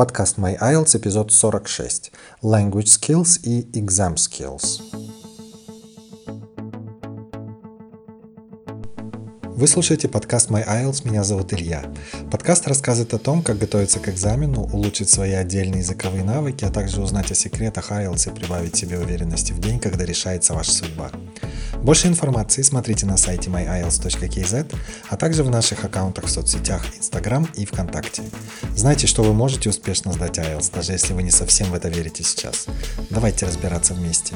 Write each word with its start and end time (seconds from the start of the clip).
Подкаст 0.00 0.38
My 0.38 0.58
IELTS, 0.58 0.96
эпизод 0.96 1.30
46. 1.30 2.10
Language 2.42 2.84
Skills 2.84 3.38
и 3.42 3.60
Exam 3.78 4.14
Skills. 4.14 4.80
Вы 9.42 9.68
слушаете 9.68 10.08
подкаст 10.08 10.48
My 10.48 10.66
IELTS, 10.66 11.06
меня 11.06 11.22
зовут 11.22 11.52
Илья. 11.52 11.84
Подкаст 12.30 12.66
рассказывает 12.66 13.12
о 13.12 13.18
том, 13.18 13.42
как 13.42 13.58
готовиться 13.58 14.00
к 14.00 14.08
экзамену, 14.08 14.62
улучшить 14.72 15.10
свои 15.10 15.32
отдельные 15.32 15.80
языковые 15.80 16.24
навыки, 16.24 16.64
а 16.64 16.70
также 16.70 17.02
узнать 17.02 17.30
о 17.30 17.34
секретах 17.34 17.92
IELTS 17.92 18.32
и 18.32 18.34
прибавить 18.34 18.76
себе 18.76 18.98
уверенности 18.98 19.52
в 19.52 19.58
день, 19.58 19.78
когда 19.78 20.06
решается 20.06 20.54
ваша 20.54 20.70
судьба. 20.70 21.10
Больше 21.82 22.08
информации 22.08 22.60
смотрите 22.60 23.06
на 23.06 23.16
сайте 23.16 23.48
myiles.kz, 23.48 24.74
а 25.08 25.16
также 25.16 25.42
в 25.42 25.50
наших 25.50 25.82
аккаунтах 25.82 26.26
в 26.26 26.30
соцсетях 26.30 26.82
Instagram 26.98 27.48
и 27.54 27.64
ВКонтакте. 27.64 28.22
Знайте, 28.76 29.06
что 29.06 29.22
вы 29.22 29.32
можете 29.32 29.70
успешно 29.70 30.12
сдать 30.12 30.38
IELTS, 30.38 30.74
даже 30.74 30.92
если 30.92 31.14
вы 31.14 31.22
не 31.22 31.30
совсем 31.30 31.68
в 31.70 31.74
это 31.74 31.88
верите 31.88 32.22
сейчас. 32.22 32.66
Давайте 33.08 33.46
разбираться 33.46 33.94
вместе. 33.94 34.34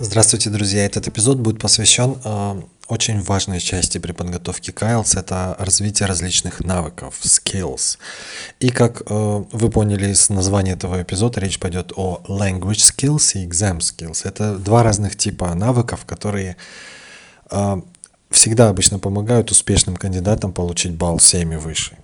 Здравствуйте, 0.00 0.50
друзья! 0.50 0.84
Этот 0.84 1.06
эпизод 1.06 1.38
будет 1.38 1.60
посвящен 1.60 2.16
э, 2.24 2.62
очень 2.88 3.20
важной 3.20 3.60
части 3.60 3.98
при 3.98 4.12
подготовке 4.12 4.72
к 4.72 4.82
IELTS– 4.82 5.18
это 5.20 5.56
развитие 5.58 6.06
различных 6.06 6.60
навыков, 6.60 7.18
skills. 7.22 7.98
И 8.60 8.70
как 8.70 9.02
э, 9.06 9.44
вы 9.50 9.70
поняли 9.70 10.10
из 10.12 10.28
названия 10.28 10.72
этого 10.72 11.02
эпизода, 11.02 11.40
речь 11.40 11.58
пойдет 11.58 11.92
о 11.96 12.22
language 12.28 12.82
skills 12.94 13.32
и 13.34 13.46
exam 13.46 13.78
skills. 13.78 14.28
Это 14.28 14.58
два 14.58 14.82
разных 14.82 15.16
типа 15.16 15.54
навыков, 15.54 16.04
которые 16.04 16.56
э, 17.50 17.80
всегда 18.30 18.68
обычно 18.68 18.98
помогают 18.98 19.50
успешным 19.50 19.96
кандидатам 19.96 20.52
получить 20.52 20.92
балл 20.92 21.18
7 21.18 21.54
и 21.54 21.56
выше. 21.56 21.96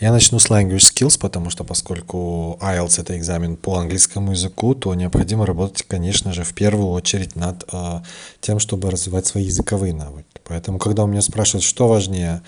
Я 0.00 0.12
начну 0.12 0.38
с 0.38 0.48
language 0.48 0.76
skills, 0.76 1.18
потому 1.18 1.50
что 1.50 1.64
поскольку 1.64 2.56
IELTS 2.60 3.00
это 3.00 3.18
экзамен 3.18 3.56
по 3.56 3.78
английскому 3.78 4.30
языку, 4.30 4.76
то 4.76 4.94
необходимо 4.94 5.44
работать, 5.44 5.82
конечно 5.82 6.32
же, 6.32 6.44
в 6.44 6.54
первую 6.54 6.90
очередь 6.90 7.34
над 7.34 7.64
э, 7.72 8.02
тем, 8.40 8.60
чтобы 8.60 8.92
развивать 8.92 9.26
свои 9.26 9.44
языковые 9.44 9.92
навыки. 9.94 10.28
Поэтому, 10.44 10.78
когда 10.78 11.02
у 11.02 11.08
меня 11.08 11.20
спрашивают, 11.20 11.64
что 11.64 11.88
важнее, 11.88 12.42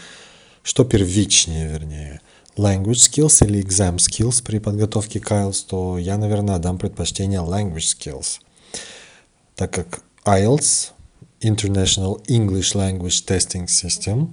что 0.62 0.84
первичнее, 0.84 1.66
вернее, 1.66 2.20
language 2.56 3.11
skills 3.11 3.44
или 3.44 3.61
exam 3.61 3.96
skills 3.96 4.44
при 4.44 4.61
подготовке 4.61 5.19
к 5.19 5.33
IELTS, 5.33 5.64
то 5.67 5.98
я, 5.98 6.19
наверное, 6.19 6.58
дам 6.58 6.78
предпочтение 6.78 7.41
language 7.41 7.96
skills, 7.98 8.39
так 9.56 9.72
как 9.72 10.02
IELTS 10.24 10.92
International 11.41 12.22
English 12.28 12.74
Language 12.74 13.24
Testing 13.27 13.67
System 13.67 14.28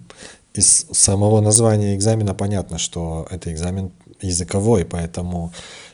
из 0.58 0.86
самого 0.92 1.42
названия 1.42 1.96
экзамена 1.96 2.34
понятно, 2.34 2.78
что 2.78 3.28
это 3.30 3.52
экзамен 3.52 3.92
языковой, 4.22 4.86
поэтому 4.86 5.52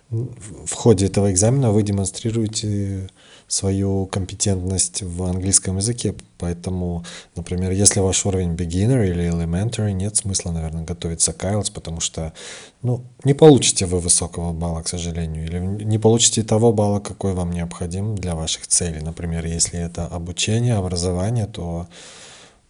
в 0.09 0.73
ходе 0.73 1.07
этого 1.07 1.31
экзамена 1.31 1.71
вы 1.71 1.83
демонстрируете 1.83 3.09
свою 3.47 4.05
компетентность 4.05 5.01
в 5.01 5.23
английском 5.23 5.77
языке. 5.77 6.15
Поэтому, 6.37 7.03
например, 7.35 7.71
если 7.71 7.99
ваш 7.99 8.25
уровень 8.25 8.53
beginner 8.53 9.07
или 9.07 9.25
elementary, 9.25 9.91
нет 9.91 10.15
смысла, 10.15 10.51
наверное, 10.51 10.83
готовиться 10.83 11.33
к 11.33 11.43
IELTS, 11.43 11.71
потому 11.73 11.99
что 11.99 12.33
ну, 12.81 13.03
не 13.23 13.33
получите 13.33 13.85
вы 13.85 13.99
высокого 13.99 14.53
балла, 14.53 14.81
к 14.81 14.87
сожалению, 14.87 15.45
или 15.45 15.59
не 15.59 15.99
получите 15.99 16.43
того 16.43 16.73
балла, 16.73 16.99
какой 16.99 17.33
вам 17.33 17.51
необходим 17.51 18.15
для 18.15 18.35
ваших 18.35 18.67
целей. 18.67 19.01
Например, 19.01 19.45
если 19.45 19.79
это 19.79 20.05
обучение, 20.05 20.75
образование, 20.75 21.45
то 21.45 21.87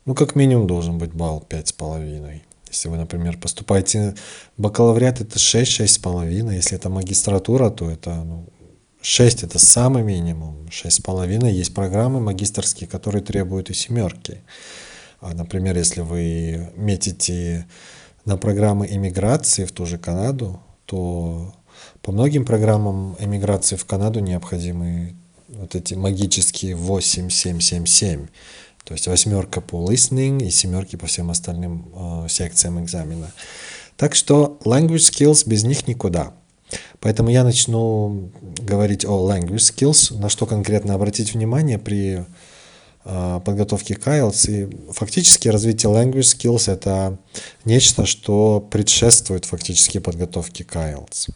ну, 0.05 0.15
как 0.15 0.35
минимум 0.35 0.67
должен 0.67 0.97
быть 0.97 1.13
балл 1.13 1.41
пять 1.41 1.69
с 1.69 1.73
половиной. 1.73 2.43
Если 2.67 2.89
вы, 2.89 2.97
например, 2.97 3.37
поступаете 3.37 4.15
в 4.57 4.61
бакалавриат, 4.61 5.21
это 5.21 5.37
6, 5.37 5.81
6,5. 5.81 6.53
Если 6.53 6.75
это 6.75 6.89
магистратура, 6.89 7.69
то 7.69 7.89
это 7.89 8.15
ну, 8.15 8.47
6 9.01 9.43
это 9.43 9.59
самый 9.59 10.01
минимум. 10.01 10.67
6,5 10.71 11.51
есть 11.51 11.73
программы 11.73 12.19
магистрские, 12.19 12.89
которые 12.89 13.21
требуют 13.21 13.69
и 13.69 13.73
семерки. 13.73 14.41
А, 15.21 15.33
например, 15.33 15.77
если 15.77 16.01
вы 16.01 16.71
метите 16.75 17.67
на 18.25 18.37
программы 18.37 18.87
иммиграции 18.89 19.65
в 19.65 19.71
ту 19.71 19.85
же 19.85 19.97
Канаду, 19.97 20.59
то 20.85 21.53
по 22.01 22.11
многим 22.11 22.43
программам 22.43 23.15
иммиграции 23.19 23.75
в 23.75 23.85
Канаду 23.85 24.19
необходимы 24.19 25.15
вот 25.47 25.75
эти 25.75 25.93
магические 25.93 26.75
8, 26.75 27.29
7, 27.29 27.59
7, 27.59 27.85
7. 27.85 28.27
То 28.83 28.93
есть 28.93 29.07
восьмерка 29.07 29.61
по 29.61 29.89
listening 29.89 30.45
и 30.45 30.49
семерки 30.49 30.95
по 30.95 31.07
всем 31.07 31.29
остальным 31.29 31.87
э, 31.95 32.27
секциям 32.29 32.83
экзамена. 32.83 33.31
Так 33.97 34.15
что 34.15 34.57
language 34.65 35.09
skills 35.11 35.47
без 35.47 35.63
них 35.63 35.87
никуда. 35.87 36.33
Поэтому 36.99 37.29
я 37.29 37.43
начну 37.43 38.31
говорить 38.41 39.05
о 39.05 39.29
language 39.29 39.57
skills, 39.57 40.17
на 40.17 40.29
что 40.29 40.45
конкретно 40.45 40.95
обратить 40.95 41.33
внимание 41.33 41.77
при 41.77 42.25
э, 43.05 43.41
подготовке 43.45 43.95
к 43.95 44.07
IELTS. 44.07 44.51
И 44.51 44.91
фактически 44.91 45.47
развитие 45.49 45.91
language 45.91 46.21
skills 46.21 46.71
это 46.71 47.19
нечто, 47.65 48.05
что 48.05 48.59
предшествует 48.71 49.45
фактически 49.45 49.99
подготовке 49.99 50.63
к 50.63 50.75
IELTS. 50.75 51.29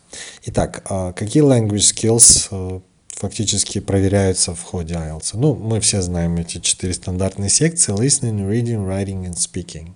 Итак, 0.46 0.84
э, 0.90 1.13
какие 1.16 1.44
language 1.44 1.94
skills 1.94 2.47
э, 2.52 2.81
фактически 3.17 3.79
проверяются 3.79 4.53
в 4.53 4.61
ходе 4.61 4.94
IELTS. 4.94 5.31
Ну, 5.33 5.55
мы 5.55 5.79
все 5.79 6.01
знаем 6.01 6.38
эти 6.38 6.59
четыре 6.59 6.94
стандартные 6.94 7.50
секции– 7.50 7.94
listening, 7.95 8.47
reading, 8.47 8.88
writing 8.88 9.25
and 9.25 9.35
speaking. 9.35 9.94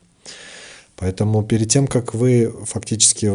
Поэтому 0.95 1.43
перед 1.43 1.69
тем, 1.69 1.87
как 1.87 2.13
вы 2.13 2.51
фактически 2.65 3.31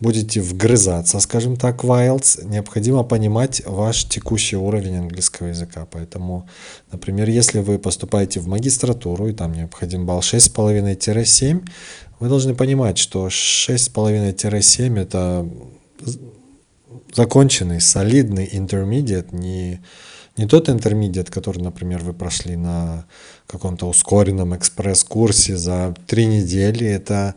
будете 0.00 0.40
вгрызаться, 0.40 1.18
скажем 1.18 1.56
так, 1.56 1.82
в 1.82 1.90
IELTS, 1.90 2.44
необходимо 2.46 3.02
понимать 3.02 3.62
ваш 3.66 4.04
текущий 4.04 4.56
уровень 4.56 4.96
английского 4.96 5.48
языка. 5.48 5.88
Поэтому, 5.90 6.48
например, 6.92 7.28
если 7.28 7.58
вы 7.58 7.78
поступаете 7.80 8.38
в 8.38 8.46
магистратуру, 8.46 9.26
и 9.28 9.32
там 9.32 9.54
необходим 9.54 10.06
балл 10.06 10.20
6,5-7, 10.20 11.68
вы 12.20 12.28
должны 12.28 12.54
понимать, 12.54 12.98
что 12.98 13.26
6,5-7– 13.26 15.00
это 15.02 15.48
законченный, 17.12 17.80
солидный 17.80 18.46
intermediate, 18.46 19.34
не, 19.34 19.80
не 20.36 20.46
тот 20.46 20.68
intermediate, 20.68 21.30
который, 21.30 21.62
например, 21.62 22.02
вы 22.02 22.12
прошли 22.12 22.56
на 22.56 23.06
каком-то 23.46 23.88
ускоренном 23.88 24.56
экспресс-курсе 24.56 25.56
за 25.56 25.94
три 26.06 26.26
недели. 26.26 26.86
Это 26.86 27.34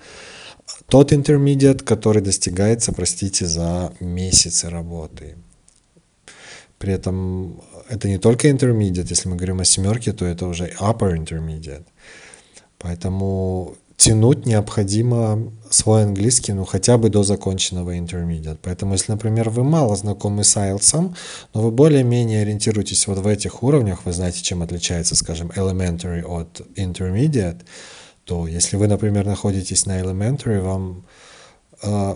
тот 0.87 1.11
intermediate, 1.11 1.83
который 1.83 2.21
достигается, 2.21 2.93
простите, 2.93 3.45
за 3.45 3.93
месяцы 3.99 4.69
работы. 4.69 5.35
При 6.77 6.93
этом 6.93 7.61
это 7.89 8.07
не 8.07 8.17
только 8.17 8.49
intermediate, 8.49 9.07
если 9.09 9.29
мы 9.29 9.35
говорим 9.35 9.59
о 9.59 9.65
семерке, 9.65 10.13
то 10.13 10.25
это 10.25 10.47
уже 10.47 10.73
upper 10.79 11.15
intermediate. 11.15 11.85
Поэтому 12.77 13.75
тянуть 14.01 14.47
необходимо 14.47 15.53
свой 15.69 16.03
английский, 16.03 16.53
ну, 16.53 16.65
хотя 16.65 16.97
бы 16.97 17.09
до 17.09 17.21
законченного 17.21 17.95
intermediate. 17.95 18.57
Поэтому, 18.63 18.93
если, 18.93 19.11
например, 19.11 19.51
вы 19.51 19.63
мало 19.63 19.95
знакомы 19.95 20.43
с 20.43 20.57
IELTS, 20.57 21.13
но 21.53 21.61
вы 21.61 21.69
более-менее 21.69 22.41
ориентируетесь 22.41 23.05
вот 23.05 23.19
в 23.19 23.27
этих 23.27 23.61
уровнях, 23.61 23.99
вы 24.05 24.11
знаете, 24.11 24.41
чем 24.41 24.63
отличается, 24.63 25.15
скажем, 25.15 25.51
elementary 25.55 26.23
от 26.23 26.61
intermediate, 26.77 27.61
то 28.25 28.47
если 28.47 28.75
вы, 28.75 28.87
например, 28.87 29.27
находитесь 29.27 29.85
на 29.85 29.99
elementary, 29.99 30.59
вам 30.59 31.05
э, 31.83 32.15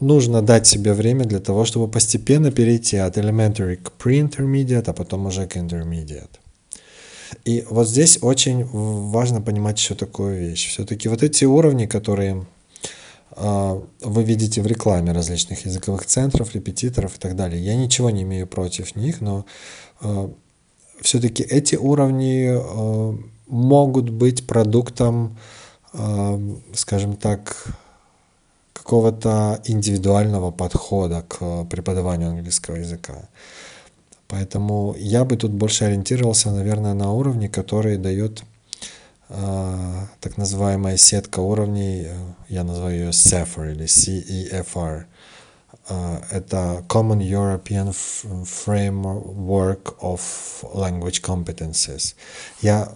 нужно 0.00 0.42
дать 0.42 0.66
себе 0.66 0.92
время 0.92 1.24
для 1.24 1.40
того, 1.40 1.64
чтобы 1.64 1.88
постепенно 1.88 2.50
перейти 2.50 2.98
от 2.98 3.16
elementary 3.16 3.76
к 3.76 3.92
pre-intermediate, 3.98 4.90
а 4.90 4.92
потом 4.92 5.24
уже 5.26 5.46
к 5.46 5.56
intermediate. 5.56 6.39
И 7.44 7.64
вот 7.68 7.88
здесь 7.88 8.18
очень 8.22 8.64
важно 8.64 9.40
понимать 9.40 9.78
еще 9.78 9.94
такую 9.94 10.38
вещь. 10.38 10.68
Все-таки 10.68 11.08
вот 11.08 11.22
эти 11.22 11.44
уровни, 11.44 11.86
которые 11.86 12.46
э, 13.36 13.82
вы 14.00 14.22
видите 14.22 14.62
в 14.62 14.66
рекламе 14.66 15.12
различных 15.12 15.64
языковых 15.64 16.06
центров, 16.06 16.54
репетиторов 16.54 17.16
и 17.16 17.20
так 17.20 17.36
далее, 17.36 17.62
я 17.62 17.76
ничего 17.76 18.10
не 18.10 18.22
имею 18.22 18.46
против 18.46 18.96
них, 18.96 19.20
но 19.20 19.46
э, 20.00 20.28
все-таки 21.00 21.42
эти 21.42 21.76
уровни 21.76 22.50
э, 22.50 23.18
могут 23.46 24.10
быть 24.10 24.46
продуктом, 24.46 25.36
скажем 26.72 27.16
так, 27.16 27.66
какого-то 28.72 29.60
индивидуального 29.64 30.52
подхода 30.52 31.24
к 31.28 31.64
преподаванию 31.64 32.30
английского 32.30 32.76
языка. 32.76 33.28
Поэтому 34.30 34.94
я 34.96 35.24
бы 35.24 35.36
тут 35.36 35.50
больше 35.50 35.84
ориентировался, 35.84 36.52
наверное, 36.52 36.94
на 36.94 37.12
уровни, 37.12 37.48
которые 37.48 37.98
дает 37.98 38.44
э, 39.28 40.06
так 40.20 40.36
называемая 40.36 40.96
сетка 40.96 41.40
уровней, 41.40 42.04
э, 42.06 42.16
я 42.48 42.62
называю 42.62 42.96
ее 42.96 43.10
CEFR 43.10 43.72
или 43.72 43.86
CEFR. 43.86 45.04
Э, 45.88 46.18
это 46.30 46.84
Common 46.88 47.18
European 47.18 47.92
Framework 48.44 49.98
of 50.00 50.20
Language 50.74 51.20
Competencies. 51.22 52.14
Я 52.62 52.94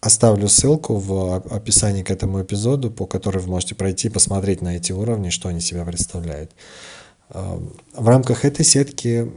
оставлю 0.00 0.48
ссылку 0.48 0.98
в 0.98 1.34
описании 1.50 2.04
к 2.04 2.12
этому 2.12 2.42
эпизоду, 2.42 2.92
по 2.92 3.06
которой 3.06 3.38
вы 3.38 3.48
можете 3.48 3.74
пройти, 3.74 4.08
посмотреть 4.08 4.62
на 4.62 4.76
эти 4.76 4.92
уровни, 4.92 5.30
что 5.30 5.48
они 5.48 5.60
себя 5.60 5.84
представляют. 5.84 6.52
В 7.28 8.08
рамках 8.08 8.44
этой 8.44 8.64
сетки 8.64 9.28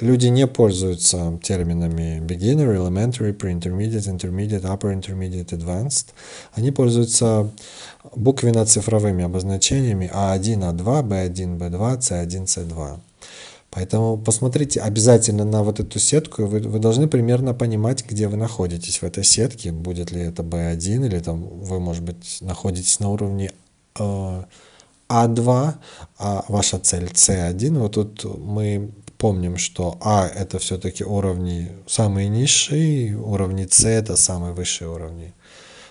люди 0.00 0.26
не 0.26 0.46
пользуются 0.46 1.38
терминами 1.42 2.20
beginner, 2.20 2.76
elementary, 2.76 3.36
pre-intermediate, 3.36 4.08
intermediate, 4.08 4.62
upper 4.62 4.92
intermediate, 4.92 5.50
advanced. 5.50 6.06
Они 6.52 6.70
пользуются 6.70 7.50
буквенно-цифровыми 8.14 9.24
обозначениями 9.24 10.10
А1, 10.12 10.76
А2, 10.76 11.02
Б1, 11.02 11.58
Б2, 11.58 11.98
С1, 11.98 12.44
С2. 12.44 13.00
Поэтому 13.70 14.18
посмотрите 14.18 14.80
обязательно 14.80 15.46
на 15.46 15.62
вот 15.62 15.80
эту 15.80 15.98
сетку, 15.98 16.44
вы, 16.44 16.60
вы 16.60 16.78
должны 16.78 17.08
примерно 17.08 17.54
понимать, 17.54 18.04
где 18.06 18.28
вы 18.28 18.36
находитесь 18.36 19.00
в 19.00 19.04
этой 19.04 19.24
сетке, 19.24 19.72
будет 19.72 20.10
ли 20.10 20.20
это 20.20 20.42
B1, 20.42 21.06
или 21.06 21.18
там 21.20 21.42
вы, 21.42 21.80
может 21.80 22.02
быть, 22.02 22.38
находитесь 22.42 23.00
на 23.00 23.08
уровне 23.08 23.50
э, 23.98 24.42
А2, 25.08 25.74
а 26.18 26.44
ваша 26.48 26.78
цель 26.80 27.04
C1. 27.04 27.78
Вот 27.78 27.92
тут 27.94 28.24
мы 28.24 28.90
помним, 29.22 29.56
что 29.56 29.96
А 30.00 30.26
это 30.26 30.58
все-таки 30.58 31.04
уровни 31.04 31.70
самые 31.86 32.28
низшие, 32.28 33.16
уровни 33.16 33.68
С 33.70 33.84
это 33.84 34.16
самые 34.16 34.52
высшие 34.52 34.88
уровни. 34.88 35.32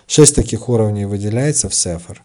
Шесть 0.06 0.34
таких 0.34 0.68
уровней 0.68 1.06
выделяется 1.06 1.70
в 1.70 1.74
Сефер. 1.74 2.22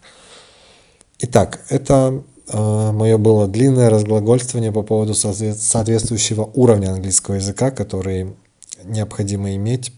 Итак, 1.20 1.60
это 1.70 2.22
э, 2.48 2.92
мое 2.92 3.16
было 3.16 3.48
длинное 3.48 3.88
разглагольствование 3.88 4.70
по 4.70 4.82
поводу 4.82 5.14
соответствующего 5.14 6.50
уровня 6.54 6.90
английского 6.92 7.36
языка, 7.36 7.70
который 7.70 8.36
необходимо 8.84 9.54
иметь. 9.54 9.92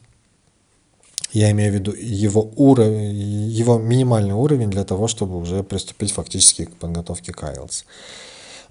Я 1.32 1.50
имею 1.50 1.72
в 1.72 1.74
виду 1.74 1.92
его, 1.92 2.52
уровень, 2.54 3.16
его 3.48 3.78
минимальный 3.78 4.34
уровень 4.34 4.70
для 4.70 4.84
того, 4.84 5.08
чтобы 5.08 5.38
уже 5.38 5.64
приступить 5.64 6.12
фактически 6.12 6.66
к 6.66 6.76
подготовке 6.76 7.32
к 7.32 7.42
IELTS. 7.42 7.84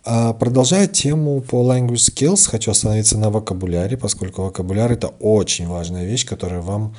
А, 0.04 0.34
продолжая 0.34 0.88
тему 0.88 1.42
по 1.42 1.58
language 1.64 1.96
skills, 1.96 2.50
хочу 2.50 2.72
остановиться 2.72 3.18
на 3.18 3.30
вокабуляре, 3.30 3.98
поскольку 3.98 4.44
вокабуляр 4.44 4.92
это 4.92 5.08
очень 5.20 5.68
важная 5.68 6.06
вещь, 6.06 6.26
которая 6.26 6.62
вам 6.62 6.96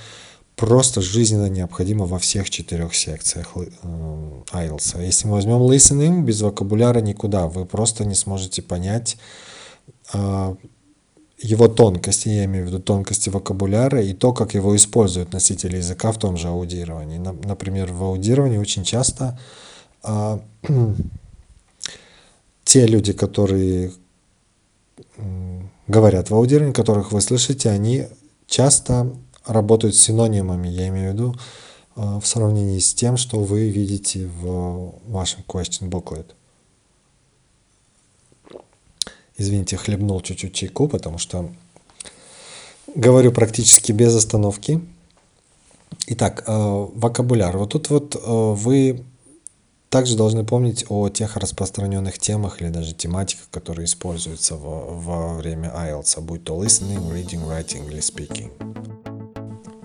просто 0.56 1.00
жизненно 1.00 1.48
необходима 1.48 2.04
во 2.04 2.18
всех 2.18 2.50
четырех 2.50 2.94
секциях 2.94 3.52
э, 3.56 3.66
IELTS. 4.52 5.02
Если 5.02 5.26
мы 5.26 5.34
возьмем 5.34 5.62
listening, 5.62 6.22
без 6.22 6.42
вокабуляра 6.42 7.00
никуда, 7.00 7.46
вы 7.46 7.64
просто 7.64 8.04
не 8.04 8.14
сможете 8.14 8.60
понять 8.60 9.16
а, 10.12 10.54
его 11.38 11.68
тонкости, 11.68 12.28
я 12.28 12.44
имею 12.44 12.66
в 12.66 12.68
виду 12.68 12.80
тонкости 12.80 13.30
вокабуляра 13.30 14.02
и 14.02 14.12
то, 14.12 14.34
как 14.34 14.52
его 14.52 14.76
используют 14.76 15.32
носители 15.32 15.78
языка 15.78 16.12
в 16.12 16.18
том 16.18 16.36
же 16.36 16.48
аудировании. 16.48 17.16
Например, 17.18 17.90
в 17.90 18.04
аудировании 18.04 18.58
очень 18.58 18.84
часто 18.84 19.38
а, 20.02 20.40
те 22.64 22.86
люди, 22.86 23.12
которые 23.12 23.92
говорят 25.86 26.30
в 26.30 26.34
аудировании, 26.34 26.72
которых 26.72 27.12
вы 27.12 27.20
слышите, 27.20 27.70
они 27.70 28.06
часто 28.46 29.12
работают 29.44 29.96
синонимами, 29.96 30.68
я 30.68 30.88
имею 30.88 31.10
в 31.10 31.14
виду, 31.14 31.34
э, 31.96 32.18
в 32.20 32.26
сравнении 32.26 32.78
с 32.78 32.94
тем, 32.94 33.16
что 33.16 33.40
вы 33.40 33.68
видите 33.68 34.26
в 34.26 34.94
вашем 35.06 35.42
question 35.46 35.88
booklet. 35.88 36.26
Извините, 39.36 39.76
хлебнул 39.76 40.20
чуть-чуть 40.20 40.52
чайку, 40.52 40.86
потому 40.86 41.18
что 41.18 41.50
говорю 42.94 43.32
практически 43.32 43.92
без 43.92 44.14
остановки. 44.14 44.80
Итак, 46.06 46.44
э, 46.46 46.52
вокабуляр. 46.94 47.56
Вот 47.56 47.70
тут 47.70 47.90
вот 47.90 48.16
э, 48.16 48.20
вы 48.24 49.04
также 49.90 50.16
должны 50.16 50.44
помнить 50.44 50.86
о 50.88 51.08
тех 51.08 51.36
распространенных 51.36 52.18
темах 52.18 52.62
или 52.62 52.68
даже 52.68 52.94
тематиках, 52.94 53.48
которые 53.50 53.86
используются 53.86 54.54
во, 54.54 54.86
во 54.94 55.34
время 55.34 55.72
IELTS, 55.76 56.20
будь 56.20 56.44
то 56.44 56.62
listening, 56.62 57.12
reading, 57.12 57.46
writing 57.46 57.90
или 57.90 57.98
speaking. 57.98 58.50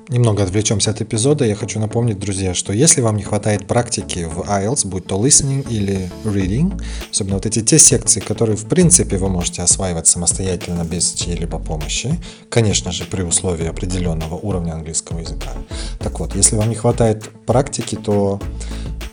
Немного 0.08 0.44
отвлечемся 0.44 0.92
от 0.92 1.02
эпизода. 1.02 1.46
Я 1.46 1.56
хочу 1.56 1.80
напомнить, 1.80 2.20
друзья, 2.20 2.54
что 2.54 2.72
если 2.72 3.02
вам 3.02 3.18
не 3.18 3.24
хватает 3.24 3.66
практики 3.66 4.28
в 4.32 4.42
IELTS, 4.42 4.88
будь 4.88 5.08
то 5.08 5.16
listening 5.16 5.68
или 5.68 6.12
reading, 6.24 6.80
особенно 7.10 7.38
вот 7.38 7.48
эти 7.48 7.64
те 7.64 7.80
секции, 7.80 8.20
которые 8.20 8.56
в 8.56 8.66
принципе 8.66 9.18
вы 9.18 9.30
можете 9.30 9.64
осваивать 9.64 10.06
самостоятельно 10.06 10.84
без 10.84 11.14
чьей-либо 11.14 11.58
помощи, 11.58 12.20
конечно 12.50 12.92
же, 12.92 13.06
при 13.06 13.24
условии 13.24 13.66
определенного 13.66 14.36
уровня 14.36 14.74
английского 14.74 15.22
языка. 15.22 15.50
Так 15.98 16.20
вот, 16.20 16.36
если 16.36 16.56
вам 16.56 16.70
не 16.70 16.76
хватает 16.76 17.28
практики, 17.48 17.96
то 17.96 18.40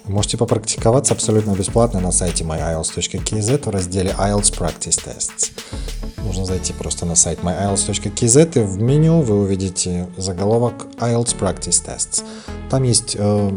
Можете 0.06 0.36
попрактиковаться 0.36 1.14
абсолютно 1.14 1.52
бесплатно 1.52 2.00
на 2.00 2.10
сайте 2.10 2.44
myiles.kz 2.44 3.64
в 3.64 3.70
разделе 3.70 4.10
IELTS 4.18 4.58
Practice 4.58 5.00
Tests. 5.04 5.52
Нужно 6.24 6.44
зайти 6.44 6.72
просто 6.72 7.06
на 7.06 7.14
сайт 7.14 7.40
myiles.kz 7.40 8.60
и 8.60 8.64
в 8.64 8.82
меню 8.82 9.20
вы 9.20 9.40
увидите 9.42 10.08
заголовок 10.16 10.86
IELTS 10.98 11.38
Practice 11.38 11.86
Tests. 11.86 12.24
Там 12.68 12.82
есть 12.82 13.16
э, 13.16 13.50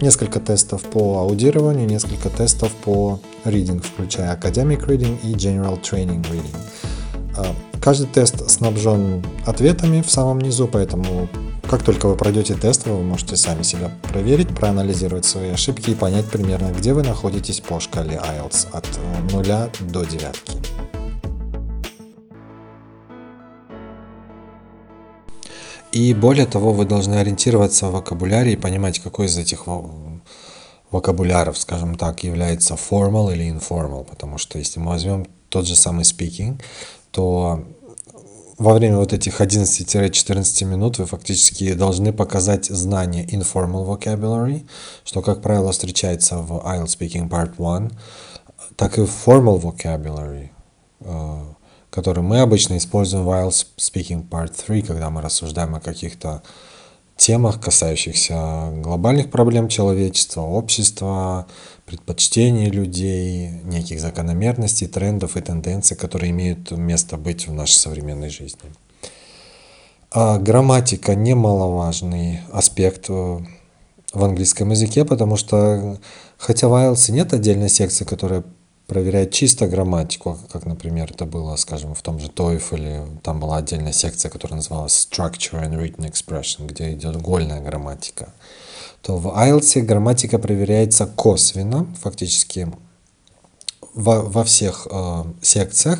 несколько 0.00 0.38
тестов 0.38 0.82
по 0.82 1.18
аудированию, 1.18 1.86
несколько 1.86 2.30
тестов 2.30 2.72
по 2.84 3.18
reading, 3.44 3.82
включая 3.82 4.36
Academic 4.36 4.86
Reading 4.86 5.18
и 5.24 5.34
General 5.34 5.80
Training 5.80 6.24
Reading. 6.30 6.56
Э, 7.36 7.44
каждый 7.80 8.06
тест 8.06 8.48
снабжен 8.48 9.24
ответами 9.46 10.02
в 10.02 10.10
самом 10.10 10.40
низу, 10.40 10.68
поэтому 10.68 11.28
как 11.68 11.82
только 11.82 12.08
вы 12.08 12.16
пройдете 12.16 12.54
тест, 12.54 12.86
вы 12.86 13.02
можете 13.02 13.36
сами 13.36 13.62
себя 13.62 13.92
проверить, 14.10 14.48
проанализировать 14.48 15.26
свои 15.26 15.50
ошибки 15.50 15.90
и 15.90 15.94
понять 15.94 16.24
примерно, 16.26 16.72
где 16.72 16.94
вы 16.94 17.02
находитесь 17.02 17.60
по 17.60 17.78
шкале 17.78 18.16
IELTS 18.16 18.68
от 18.72 18.86
0 19.32 19.46
э, 19.46 19.68
до 19.80 20.04
9. 20.04 20.34
И 25.92 26.14
более 26.14 26.46
того, 26.46 26.72
вы 26.72 26.86
должны 26.86 27.16
ориентироваться 27.16 27.88
в 27.88 27.92
вокабуляре 27.92 28.54
и 28.54 28.56
понимать, 28.56 28.98
какой 28.98 29.26
из 29.26 29.36
этих 29.36 29.64
вокабуляров, 30.90 31.58
скажем 31.58 31.96
так, 31.96 32.24
является 32.24 32.74
formal 32.74 33.32
или 33.32 33.50
informal. 33.50 34.04
Потому 34.04 34.38
что 34.38 34.58
если 34.58 34.80
мы 34.80 34.92
возьмем 34.92 35.26
тот 35.50 35.66
же 35.66 35.76
самый 35.76 36.04
speaking, 36.04 36.60
то 37.10 37.64
во 38.58 38.74
время 38.74 38.96
вот 38.96 39.12
этих 39.12 39.40
11-14 39.40 40.64
минут 40.64 40.98
вы 40.98 41.06
фактически 41.06 41.74
должны 41.74 42.12
показать 42.12 42.66
знание 42.66 43.24
informal 43.24 43.86
vocabulary, 43.86 44.66
что, 45.04 45.22
как 45.22 45.40
правило, 45.40 45.70
встречается 45.70 46.38
в 46.38 46.52
IELTS 46.66 46.98
Speaking 46.98 47.28
Part 47.28 47.52
1, 47.56 47.92
так 48.76 48.98
и 48.98 49.02
formal 49.02 49.60
vocabulary, 49.60 50.50
э, 51.00 51.38
который 51.90 52.24
мы 52.24 52.40
обычно 52.40 52.76
используем 52.76 53.24
в 53.24 53.30
IELTS 53.30 53.66
Speaking 53.76 54.28
Part 54.28 54.52
3, 54.66 54.82
когда 54.82 55.08
мы 55.10 55.22
рассуждаем 55.22 55.76
о 55.76 55.80
каких-то 55.80 56.42
темах, 57.16 57.60
касающихся 57.60 58.72
глобальных 58.76 59.30
проблем 59.30 59.68
человечества, 59.68 60.40
общества, 60.40 61.46
предпочтений 61.88 62.68
людей, 62.68 63.48
неких 63.64 63.98
закономерностей, 63.98 64.86
трендов 64.86 65.38
и 65.38 65.40
тенденций, 65.40 65.96
которые 65.96 66.32
имеют 66.32 66.70
место 66.70 67.16
быть 67.16 67.48
в 67.48 67.52
нашей 67.54 67.76
современной 67.76 68.28
жизни. 68.28 68.70
А 70.10 70.38
грамматика 70.38 71.14
немаловажный 71.14 72.40
аспект 72.52 73.08
в 73.08 73.42
английском 74.12 74.70
языке, 74.70 75.06
потому 75.06 75.38
что 75.38 75.98
хотя 76.36 76.68
в 76.68 76.74
IELTS 76.74 77.10
нет 77.10 77.32
отдельной 77.32 77.70
секции, 77.70 78.04
которая 78.04 78.44
проверяет 78.86 79.32
чисто 79.32 79.66
грамматику, 79.66 80.38
как, 80.52 80.66
например, 80.66 81.10
это 81.10 81.24
было, 81.24 81.56
скажем, 81.56 81.94
в 81.94 82.02
том 82.02 82.18
же 82.18 82.28
TOEFL, 82.28 83.20
там 83.22 83.40
была 83.40 83.56
отдельная 83.56 83.92
секция, 83.92 84.30
которая 84.30 84.56
называлась 84.56 85.08
Structure 85.10 85.62
and 85.62 85.78
Written 85.78 86.10
Expression, 86.10 86.66
где 86.66 86.92
идет 86.92 87.16
гольная 87.16 87.60
грамматика 87.62 88.34
то 89.02 89.16
в 89.16 89.26
IELTS 89.28 89.80
грамматика 89.82 90.38
проверяется 90.38 91.06
косвенно, 91.06 91.86
фактически 92.00 92.68
во, 93.94 94.22
во 94.22 94.44
всех 94.44 94.86
э, 94.90 95.24
секциях, 95.42 95.98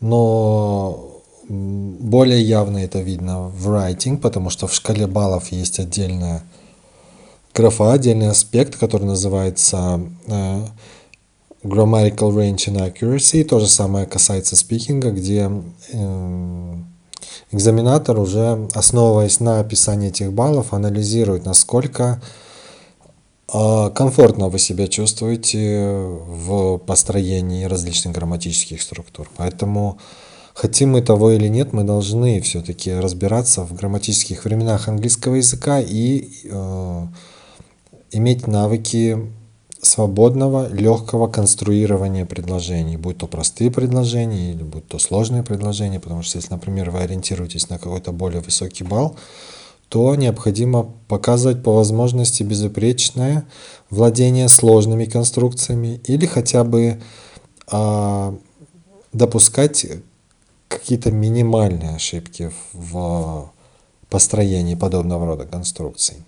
но 0.00 1.22
более 1.48 2.40
явно 2.40 2.78
это 2.78 3.00
видно 3.00 3.48
в 3.48 3.68
writing, 3.68 4.18
потому 4.18 4.50
что 4.50 4.66
в 4.66 4.74
шкале 4.74 5.06
баллов 5.06 5.50
есть 5.50 5.80
отдельная 5.80 6.44
графа, 7.54 7.92
отдельный 7.92 8.28
аспект, 8.28 8.76
который 8.76 9.04
называется 9.04 10.00
э, 10.26 10.66
grammatical 11.64 12.32
range 12.32 12.68
and 12.68 12.92
accuracy. 12.92 13.42
То 13.44 13.58
же 13.58 13.66
самое 13.66 14.06
касается 14.06 14.54
спикинга, 14.56 15.10
где 15.10 15.50
э, 15.92 16.74
экзаменатор 17.52 18.18
уже, 18.18 18.68
основываясь 18.74 19.40
на 19.40 19.60
описании 19.60 20.08
этих 20.08 20.32
баллов, 20.32 20.72
анализирует, 20.72 21.44
насколько 21.44 22.22
а, 23.52 23.90
комфортно 23.90 24.48
вы 24.48 24.58
себя 24.58 24.86
чувствуете 24.86 25.88
в 25.88 26.78
построении 26.78 27.64
различных 27.64 28.14
грамматических 28.14 28.80
структур. 28.80 29.28
Поэтому 29.36 29.98
хотим 30.54 30.90
мы 30.90 31.02
того 31.02 31.32
или 31.32 31.48
нет, 31.48 31.72
мы 31.72 31.82
должны 31.82 32.40
все-таки 32.40 32.92
разбираться 32.92 33.64
в 33.64 33.74
грамматических 33.74 34.44
временах 34.44 34.88
английского 34.88 35.36
языка 35.36 35.80
и 35.80 36.28
э, 36.44 37.06
иметь 38.12 38.46
навыки 38.46 39.18
свободного, 39.82 40.68
легкого 40.68 41.26
конструирования 41.26 42.26
предложений, 42.26 42.98
будь 42.98 43.18
то 43.18 43.26
простые 43.26 43.70
предложения 43.70 44.52
или 44.52 44.62
будь 44.62 44.86
то 44.86 44.98
сложные 44.98 45.42
предложения, 45.42 46.00
потому 46.00 46.22
что 46.22 46.38
если, 46.38 46.52
например, 46.52 46.90
вы 46.90 47.00
ориентируетесь 47.00 47.68
на 47.68 47.78
какой-то 47.78 48.12
более 48.12 48.40
высокий 48.40 48.84
балл, 48.84 49.16
то 49.88 50.14
необходимо 50.14 50.92
показывать 51.08 51.62
по 51.62 51.72
возможности 51.72 52.42
безупречное 52.42 53.44
владение 53.90 54.48
сложными 54.48 55.04
конструкциями 55.04 56.00
или 56.04 56.26
хотя 56.26 56.62
бы 56.62 57.00
а, 57.66 58.36
допускать 59.12 59.86
какие-то 60.68 61.10
минимальные 61.10 61.96
ошибки 61.96 62.52
в 62.72 63.50
построении 64.08 64.76
подобного 64.76 65.26
рода 65.26 65.44
конструкций. 65.44 66.18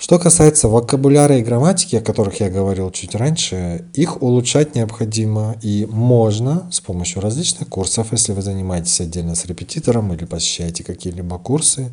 Что 0.00 0.20
касается 0.20 0.68
вокабуляра 0.68 1.38
и 1.38 1.42
грамматики, 1.42 1.96
о 1.96 2.00
которых 2.00 2.38
я 2.38 2.50
говорил 2.50 2.92
чуть 2.92 3.16
раньше, 3.16 3.84
их 3.94 4.22
улучшать 4.22 4.76
необходимо 4.76 5.56
и 5.60 5.88
можно 5.90 6.68
с 6.70 6.80
помощью 6.80 7.20
различных 7.20 7.68
курсов, 7.68 8.12
если 8.12 8.32
вы 8.32 8.42
занимаетесь 8.42 9.00
отдельно 9.00 9.34
с 9.34 9.44
репетитором 9.44 10.12
или 10.12 10.24
посещаете 10.24 10.84
какие-либо 10.84 11.36
курсы. 11.38 11.90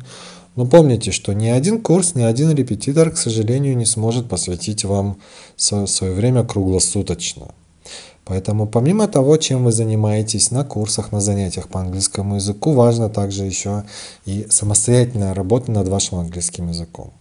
Но 0.54 0.66
помните, 0.66 1.10
что 1.10 1.32
ни 1.32 1.48
один 1.48 1.82
курс, 1.82 2.14
ни 2.14 2.22
один 2.22 2.52
репетитор, 2.52 3.10
к 3.10 3.18
сожалению, 3.18 3.76
не 3.76 3.86
сможет 3.86 4.28
посвятить 4.28 4.84
вам 4.84 5.18
свое 5.56 6.12
время 6.12 6.44
круглосуточно. 6.44 7.48
Поэтому 8.24 8.68
помимо 8.68 9.08
того, 9.08 9.36
чем 9.36 9.64
вы 9.64 9.72
занимаетесь 9.72 10.52
на 10.52 10.62
курсах, 10.62 11.10
на 11.10 11.20
занятиях 11.20 11.66
по 11.66 11.80
английскому 11.80 12.36
языку, 12.36 12.70
важно 12.72 13.10
также 13.10 13.44
еще 13.44 13.82
и 14.26 14.46
самостоятельная 14.48 15.34
работа 15.34 15.72
над 15.72 15.88
вашим 15.88 16.18
английским 16.18 16.68
языком. 16.68 17.12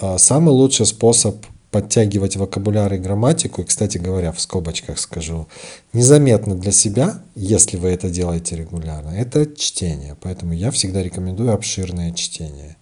А, 0.00 0.18
самый 0.18 0.50
лучший 0.50 0.86
способ 0.86 1.44
подтягивать 1.70 2.36
вокабуляр 2.36 2.94
и 2.94 2.98
грамматику, 2.98 3.60
и, 3.60 3.64
кстати 3.64 3.98
говоря, 3.98 4.32
в 4.32 4.40
скобочках 4.40 4.98
скажу, 4.98 5.48
незаметно 5.92 6.54
для 6.54 6.72
себя, 6.72 7.22
если 7.34 7.76
вы 7.76 7.90
это 7.90 8.08
делаете 8.08 8.56
регулярно, 8.56 9.10
это 9.10 9.44
чтение. 9.54 10.16
Поэтому 10.22 10.54
я 10.54 10.70
всегда 10.70 11.02
рекомендую 11.02 11.52
обширное 11.52 12.12
чтение. 12.12 12.77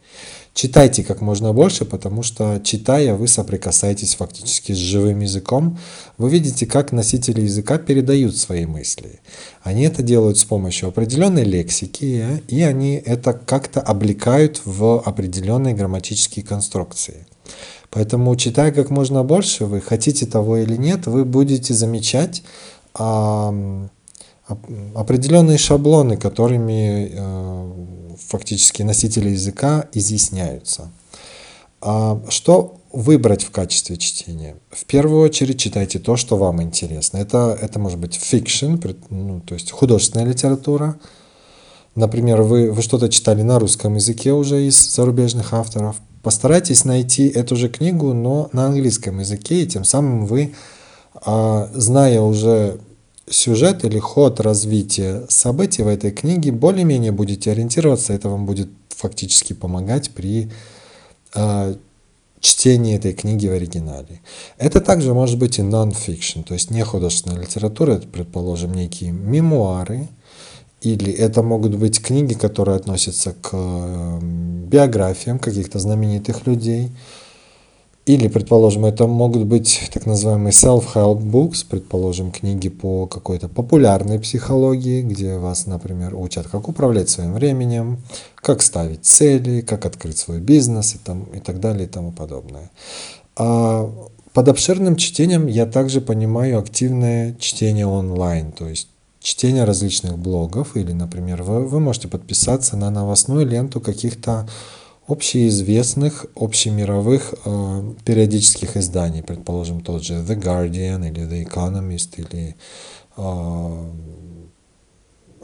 Читайте 0.57 1.05
как 1.05 1.21
можно 1.21 1.53
больше, 1.53 1.85
потому 1.85 2.23
что 2.23 2.63
читая, 2.65 3.15
вы 3.15 3.29
соприкасаетесь 3.29 4.15
фактически 4.15 4.73
с 4.73 4.77
живым 4.79 5.21
языком. 5.21 5.79
Вы 6.17 6.31
видите, 6.31 6.65
как 6.65 6.93
носители 6.93 7.43
языка 7.43 7.77
передают 7.77 8.39
свои 8.39 8.65
мысли. 8.65 9.21
Они 9.63 9.83
это 9.83 10.03
делают 10.03 10.39
с 10.39 10.45
помощью 10.45 10.89
определенной 10.89 11.45
лексики, 11.45 12.41
и 12.49 12.63
они 12.63 12.95
это 12.95 13.35
как-то 13.35 13.83
облекают 13.83 14.63
в 14.65 14.99
определенные 15.01 15.75
грамматические 15.75 16.43
конструкции. 16.43 17.27
Поэтому, 17.91 18.35
читая 18.35 18.73
как 18.73 18.89
можно 18.89 19.23
больше, 19.25 19.67
вы 19.67 19.83
хотите 19.83 20.25
того 20.25 20.57
или 20.57 20.77
нет, 20.77 21.07
вы 21.07 21.27
будете 21.27 21.75
замечать 21.75 22.43
определенные 24.95 25.59
шаблоны, 25.59 26.17
которыми 26.17 27.11
э, 27.13 28.17
фактически 28.29 28.83
носители 28.83 29.31
языка 29.31 29.89
изъясняются. 29.93 30.91
А 31.81 32.21
что 32.29 32.81
выбрать 32.93 33.43
в 33.45 33.51
качестве 33.51 33.97
чтения? 33.97 34.57
В 34.71 34.85
первую 34.85 35.21
очередь 35.23 35.61
читайте 35.61 35.99
то, 35.99 36.17
что 36.17 36.37
вам 36.37 36.63
интересно. 36.63 37.19
Это, 37.19 37.59
это 37.61 37.79
может 37.79 37.99
быть 37.99 38.15
fiction, 38.15 38.77
ну, 39.11 39.41
то 39.41 39.55
есть 39.55 39.71
художественная 39.71 40.27
литература. 40.27 40.97
Например, 41.95 42.43
вы, 42.43 42.71
вы 42.71 42.83
что-то 42.83 43.09
читали 43.09 43.43
на 43.43 43.59
русском 43.59 43.95
языке 43.95 44.33
уже 44.33 44.67
из 44.67 44.95
зарубежных 44.95 45.53
авторов. 45.55 45.97
Постарайтесь 46.23 46.85
найти 46.85 47.29
эту 47.29 47.57
же 47.57 47.69
книгу, 47.69 48.13
но 48.13 48.49
на 48.53 48.67
английском 48.67 49.19
языке, 49.21 49.63
и 49.63 49.67
тем 49.67 49.85
самым 49.85 50.27
вы, 50.27 50.55
а, 51.15 51.71
зная 51.73 52.21
уже 52.21 52.81
сюжет 53.29 53.85
или 53.85 53.99
ход 53.99 54.41
развития 54.41 55.27
событий 55.29 55.83
в 55.83 55.89
этой 55.89 56.11
книге, 56.11 56.53
более-менее 56.53 57.13
будете 57.13 57.51
ориентироваться, 57.53 58.13
это 58.13 58.29
вам 58.29 58.47
будет 58.47 58.69
фактически 58.89 59.53
помогать 59.53 60.11
при 60.11 60.51
э, 61.35 61.75
чтении 62.41 62.97
этой 62.97 63.13
книги 63.13 63.49
в 63.49 63.53
оригинале. 63.53 64.21
Это 64.59 64.81
также 64.81 65.13
может 65.13 65.39
быть 65.39 65.59
и 65.59 65.63
non-fiction, 65.63 66.45
то 66.45 66.55
есть 66.55 66.71
не 66.71 66.85
художественная 66.85 67.41
литература, 67.43 67.93
это, 67.93 68.07
предположим, 68.07 68.75
некие 68.75 69.11
мемуары, 69.11 70.09
или 70.83 71.11
это 71.11 71.43
могут 71.43 71.75
быть 71.75 72.01
книги, 72.01 72.35
которые 72.35 72.77
относятся 72.77 73.35
к 73.41 74.21
биографиям 74.21 75.39
каких-то 75.39 75.79
знаменитых 75.79 76.47
людей, 76.47 76.93
или, 78.07 78.29
предположим, 78.29 78.85
это 78.85 79.09
могут 79.09 79.47
быть 79.47 79.91
так 79.93 80.07
называемые 80.07 80.53
self-help 80.53 81.21
books, 81.21 81.67
предположим, 81.69 82.31
книги 82.31 82.69
по 82.69 83.07
какой-то 83.07 83.49
популярной 83.49 84.21
психологии, 84.21 85.03
где 85.03 85.39
вас, 85.39 85.67
например, 85.67 86.15
учат, 86.15 86.47
как 86.47 86.69
управлять 86.69 87.11
своим 87.11 87.35
временем, 87.35 87.99
как 88.37 88.63
ставить 88.63 89.05
цели, 89.05 89.61
как 89.61 89.85
открыть 89.87 90.19
свой 90.19 90.39
бизнес 90.39 90.95
и, 90.95 90.99
там, 90.99 91.25
и 91.35 91.41
так 91.41 91.59
далее 91.59 91.87
и 91.87 91.91
тому 91.91 92.13
подобное. 92.13 92.71
А 93.35 93.91
под 94.33 94.49
обширным 94.49 94.95
чтением 94.95 95.49
я 95.49 95.67
также 95.67 96.01
понимаю 96.01 96.61
активное 96.61 97.35
чтение 97.41 97.87
онлайн, 97.87 98.53
то 98.53 98.69
есть 98.69 98.89
чтение 99.19 99.65
различных 99.65 100.17
блогов 100.17 100.77
или, 100.77 100.93
например, 100.93 101.43
вы, 101.43 101.67
вы 101.67 101.81
можете 101.81 102.07
подписаться 102.07 102.77
на 102.77 102.91
новостную 102.91 103.45
ленту 103.45 103.81
каких-то 103.81 104.49
общеизвестных, 105.07 106.27
общемировых 106.35 107.35
э, 107.45 107.93
периодических 108.05 108.77
изданий, 108.77 109.23
предположим, 109.23 109.81
тот 109.81 110.03
же 110.03 110.15
The 110.15 110.41
Guardian 110.41 111.09
или 111.09 111.23
The 111.23 111.47
Economist 111.47 112.15
или 112.17 112.57
э, 113.17 113.91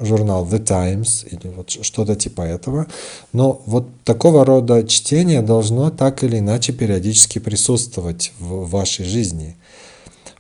журнал 0.01 0.47
The 0.47 0.59
Times 0.59 1.27
или 1.31 1.49
вот 1.55 1.71
что-то 1.71 2.17
типа 2.17 2.43
этого. 2.43 2.87
Но 3.33 3.63
вот 3.67 3.87
такого 4.05 4.45
рода 4.45 4.87
чтение 4.87 5.43
должно 5.43 5.91
так 5.91 6.25
или 6.25 6.39
иначе 6.39 6.73
периодически 6.73 7.39
присутствовать 7.39 8.33
в 8.39 8.69
вашей 8.69 9.05
жизни. 9.05 9.57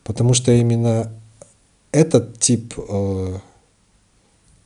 Потому 0.04 0.34
что 0.34 0.52
именно 0.52 1.12
этот 1.92 2.40
тип 2.40 2.74
э, 2.76 3.38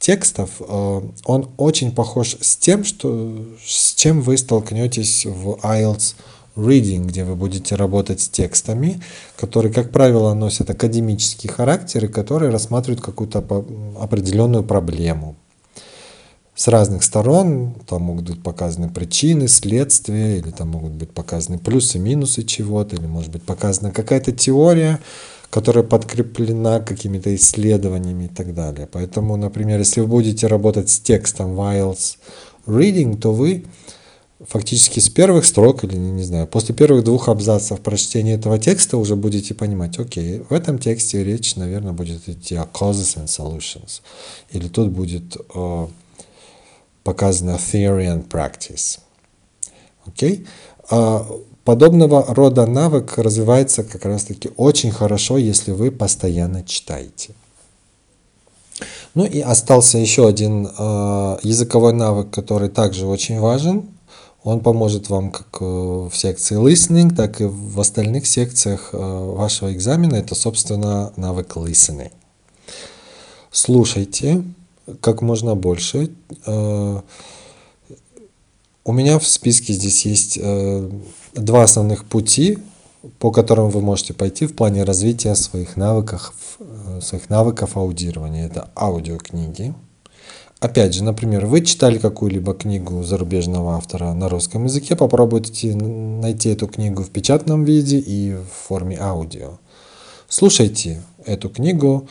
текстов, 0.07 0.51
э, 0.61 1.01
он 1.25 1.49
очень 1.57 1.91
похож 1.91 2.37
с 2.41 2.57
тем, 2.57 2.85
что, 2.85 3.45
с 3.67 3.93
чем 3.95 4.21
вы 4.21 4.37
столкнетесь 4.37 5.27
в 5.27 5.59
IELTS 5.65 6.15
Reading, 6.55 7.07
где 7.07 7.25
вы 7.25 7.35
будете 7.35 7.75
работать 7.75 8.21
с 8.21 8.29
текстами, 8.29 9.03
которые, 9.37 9.73
как 9.73 9.91
правило, 9.91 10.33
носят 10.33 10.71
академический 10.71 11.51
характер 11.51 12.05
и 12.05 12.09
которые 12.09 12.53
рассматривают 12.53 13.05
какую-то 13.05 13.45
определенную 14.01 14.63
проблему. 14.63 15.35
С 16.55 16.69
разных 16.69 17.03
сторон, 17.03 17.75
там 17.89 18.03
могут 18.03 18.31
быть 18.31 18.43
показаны 18.45 18.89
причины, 18.89 19.49
следствия, 19.49 20.39
или 20.39 20.53
там 20.53 20.69
могут 20.69 20.93
быть 20.93 21.11
показаны 21.11 21.59
плюсы, 21.59 21.99
минусы 21.99 22.45
чего-то, 22.45 22.95
или 22.95 23.07
может 23.07 23.33
быть 23.33 23.43
показана 23.43 23.91
какая-то 23.91 24.31
теория, 24.31 25.01
которая 25.50 25.85
подкреплена 25.85 26.81
какими-то 26.81 27.35
исследованиями 27.35 28.25
и 28.25 28.29
так 28.29 28.55
далее. 28.55 28.88
Поэтому, 28.91 29.37
например, 29.37 29.79
если 29.79 30.00
вы 30.00 30.07
будете 30.07 30.47
работать 30.47 30.91
с 30.91 31.00
текстом 31.00 31.59
Wiles 31.59 32.17
Reading, 32.67 33.19
то 33.19 33.33
вы 33.33 33.65
фактически 34.45 35.00
с 35.00 35.09
первых 35.09 35.47
строк 35.47 35.85
или, 35.85 35.97
не 35.97 36.23
знаю, 36.23 36.47
после 36.47 36.75
первых 36.75 37.05
двух 37.05 37.29
абзацев 37.29 37.81
прочтения 37.81 38.35
этого 38.35 38.59
текста 38.59 38.99
уже 38.99 39.17
будете 39.17 39.55
понимать, 39.55 39.99
окей, 39.99 40.41
в 40.41 40.53
этом 40.53 40.79
тексте 40.79 41.25
речь, 41.25 41.57
наверное, 41.57 41.93
будет 41.93 42.29
идти 42.29 42.55
о 42.55 42.65
causes 42.65 43.17
and 43.17 43.26
solutions. 43.26 44.03
Или 44.50 44.69
тут 44.69 44.91
будет 44.91 45.37
о, 45.55 45.91
показано 47.03 47.53
theory 47.53 48.07
and 48.07 48.29
practice. 48.29 48.99
Окей? 50.05 50.47
А 50.90 51.26
Подобного 51.66 52.25
рода 52.28 52.64
навык 52.64 53.19
развивается 53.19 53.83
как 53.83 54.05
раз-таки 54.05 54.50
очень 54.57 54.93
хорошо, 54.93 55.37
если 55.37 55.73
вы 55.73 55.90
постоянно 55.90 56.62
читаете. 56.62 57.35
Ну 59.14 59.25
и 59.25 59.40
остался 59.40 59.99
еще 59.99 60.28
один 60.28 60.69
э, 60.69 61.38
языковой 61.43 61.93
навык, 61.93 62.31
который 62.31 62.69
также 62.69 63.07
очень 63.07 63.40
важен. 63.40 63.88
Он 64.45 64.61
поможет 64.61 65.11
вам 65.11 65.33
как 65.33 65.61
в 65.61 66.12
секции 66.12 66.57
listening, 66.57 67.12
так 67.12 67.40
и 67.40 67.47
в 67.47 67.81
остальных 67.81 68.28
секциях 68.28 68.90
э, 68.93 68.97
вашего 68.99 69.73
экзамена. 69.73 70.14
Это, 70.14 70.37
собственно, 70.37 71.12
навык 71.16 71.57
listening. 71.57 72.12
Слушайте 73.50 74.45
как 75.00 75.21
можно 75.21 75.57
больше. 75.57 76.11
Э, 76.47 77.00
у 78.87 78.93
меня 78.93 79.19
в 79.19 79.26
списке 79.26 79.73
здесь 79.73 80.07
есть 80.07 80.38
э, 80.40 80.90
два 81.35 81.64
основных 81.64 82.05
пути 82.05 82.59
по 83.19 83.31
которым 83.31 83.71
вы 83.71 83.81
можете 83.81 84.14
пойти 84.14 84.47
в 84.47 84.55
плане 84.55 84.85
развития 84.85 85.35
своих 85.35 85.76
навыков, 85.76 86.33
э, 86.59 87.00
своих 87.02 87.31
навыков 87.31 87.76
аудирования. 87.76 88.47
Это 88.47 88.71
аудиокниги. 88.76 89.75
Опять 90.59 90.95
же, 90.95 91.05
например, 91.05 91.47
вы 91.47 91.61
читали 91.61 91.99
какую-либо 91.99 92.55
книгу 92.55 93.02
зарубежного 93.02 93.76
автора 93.76 94.12
на 94.14 94.28
русском 94.28 94.64
языке, 94.64 94.97
попробуйте 94.97 95.75
найти 95.75 96.49
эту 96.49 96.66
книгу 96.66 97.02
в 97.02 97.11
печатном 97.11 97.64
виде 97.64 97.99
и 97.99 98.35
в 98.35 98.66
форме 98.69 98.97
аудио. 98.99 99.59
Слушайте 100.28 101.02
эту 101.25 101.50
книгу 101.50 102.09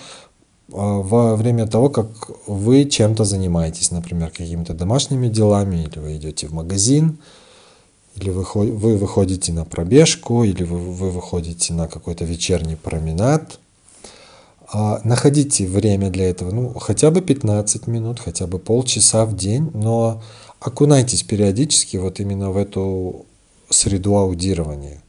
во 0.75 1.36
время 1.36 1.67
того, 1.67 1.89
как 1.89 2.08
вы 2.48 2.86
чем-то 2.86 3.24
занимаетесь, 3.24 3.91
например, 3.91 4.29
какими-то 4.29 4.74
домашними 4.74 5.29
делами, 5.29 5.84
или 5.84 6.00
вы 6.00 6.17
идете 6.17 6.48
в 6.48 6.53
магазин, 6.53 7.17
или 8.15 8.29
вы, 8.29 8.44
вы 8.44 8.98
выходите 8.98 9.53
на 9.53 9.65
пробежку, 9.65 10.44
или 10.44 10.63
вы, 10.63 10.77
вы 10.77 11.12
выходите 11.12 11.74
на 11.74 11.88
какой-то 11.88 12.25
вечерний 12.25 12.75
променад. 12.75 13.60
А, 14.72 15.00
находите 15.03 15.67
время 15.67 16.10
для 16.10 16.29
этого, 16.29 16.51
ну, 16.51 16.74
хотя 16.74 17.12
бы 17.12 17.22
15 17.22 17.88
минут, 17.88 18.20
хотя 18.20 18.48
бы 18.48 18.60
полчаса 18.60 19.25
в 19.25 19.36
день, 19.36 19.70
но 19.74 20.22
окунайтесь 20.60 21.24
периодически 21.24 21.98
вот 21.98 22.20
именно 22.20 22.51
в 22.51 22.58
эту 22.58 23.25
среду 23.70 24.17
аудирования. 24.17 25.01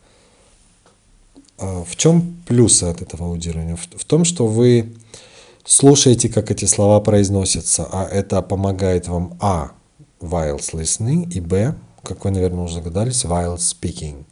А, 1.59 1.85
в 1.85 1.97
чем 1.97 2.37
плюсы 2.47 2.85
от 2.85 3.03
этого 3.03 3.27
аудирования? 3.27 3.77
В, 3.77 3.99
в 3.99 4.05
том, 4.05 4.25
что 4.25 4.47
вы 4.47 4.93
слушаете, 5.67 6.29
как 6.29 6.51
эти 6.51 6.65
слова 6.65 7.01
произносятся, 7.01 7.87
а 7.91 8.07
это 8.07 8.43
помогает 8.43 9.09
вам 9.09 9.37
а. 9.41 9.73
while 10.21 10.61
listening 10.73 11.31
и 11.31 11.41
б 11.41 11.75
как 12.07 12.25
вы, 12.25 12.31
наверное, 12.31 12.65
уже 12.65 12.77
догадались, 12.77 13.25
while 13.25 13.57
speaking. 13.57 14.25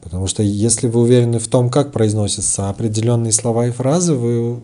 Потому 0.00 0.26
что 0.26 0.42
если 0.42 0.86
вы 0.86 1.00
уверены 1.00 1.38
в 1.38 1.48
том, 1.48 1.70
как 1.70 1.92
произносятся 1.92 2.68
определенные 2.68 3.32
слова 3.32 3.66
и 3.66 3.70
фразы, 3.70 4.14
вы 4.14 4.60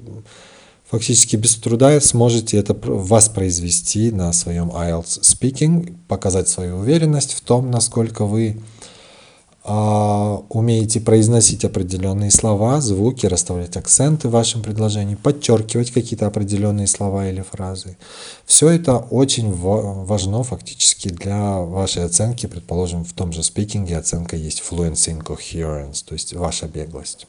фактически 0.89 1.37
без 1.37 1.57
труда 1.57 1.99
сможете 2.01 2.59
это 2.59 2.75
воспроизвести 2.75 4.13
на 4.13 4.33
своем 4.33 4.71
IELTS 4.71 5.23
speaking, 5.23 5.97
показать 6.07 6.49
свою 6.49 6.77
уверенность 6.77 7.33
в 7.33 7.41
том, 7.41 7.71
насколько 7.71 8.27
вы 8.27 8.61
умеете 9.65 11.01
произносить 11.01 11.65
определенные 11.65 12.31
слова, 12.31 12.83
звуки, 12.83 13.25
расставлять 13.25 13.79
акценты 13.79 14.29
в 14.29 14.33
вашем 14.33 14.63
предложении, 14.63 15.15
подчеркивать 15.15 15.91
какие-то 15.91 16.27
определенные 16.27 16.87
слова 16.87 17.27
или 17.29 17.41
фразы. 17.41 17.97
Все 18.45 18.69
это 18.69 18.99
очень 18.99 19.51
важно 19.55 20.43
фактически 20.43 21.09
для 21.09 21.59
вашей 21.61 22.05
оценки. 22.05 22.45
Предположим, 22.47 23.05
в 23.07 23.15
том 23.15 23.33
же 23.33 23.43
спикинге 23.43 23.97
оценка 23.97 24.37
есть 24.37 24.63
fluency 24.71 25.19
and 25.19 25.23
coherence, 25.25 26.05
то 26.07 26.13
есть 26.13 26.35
ваша 26.35 26.67
беглость. 26.67 27.27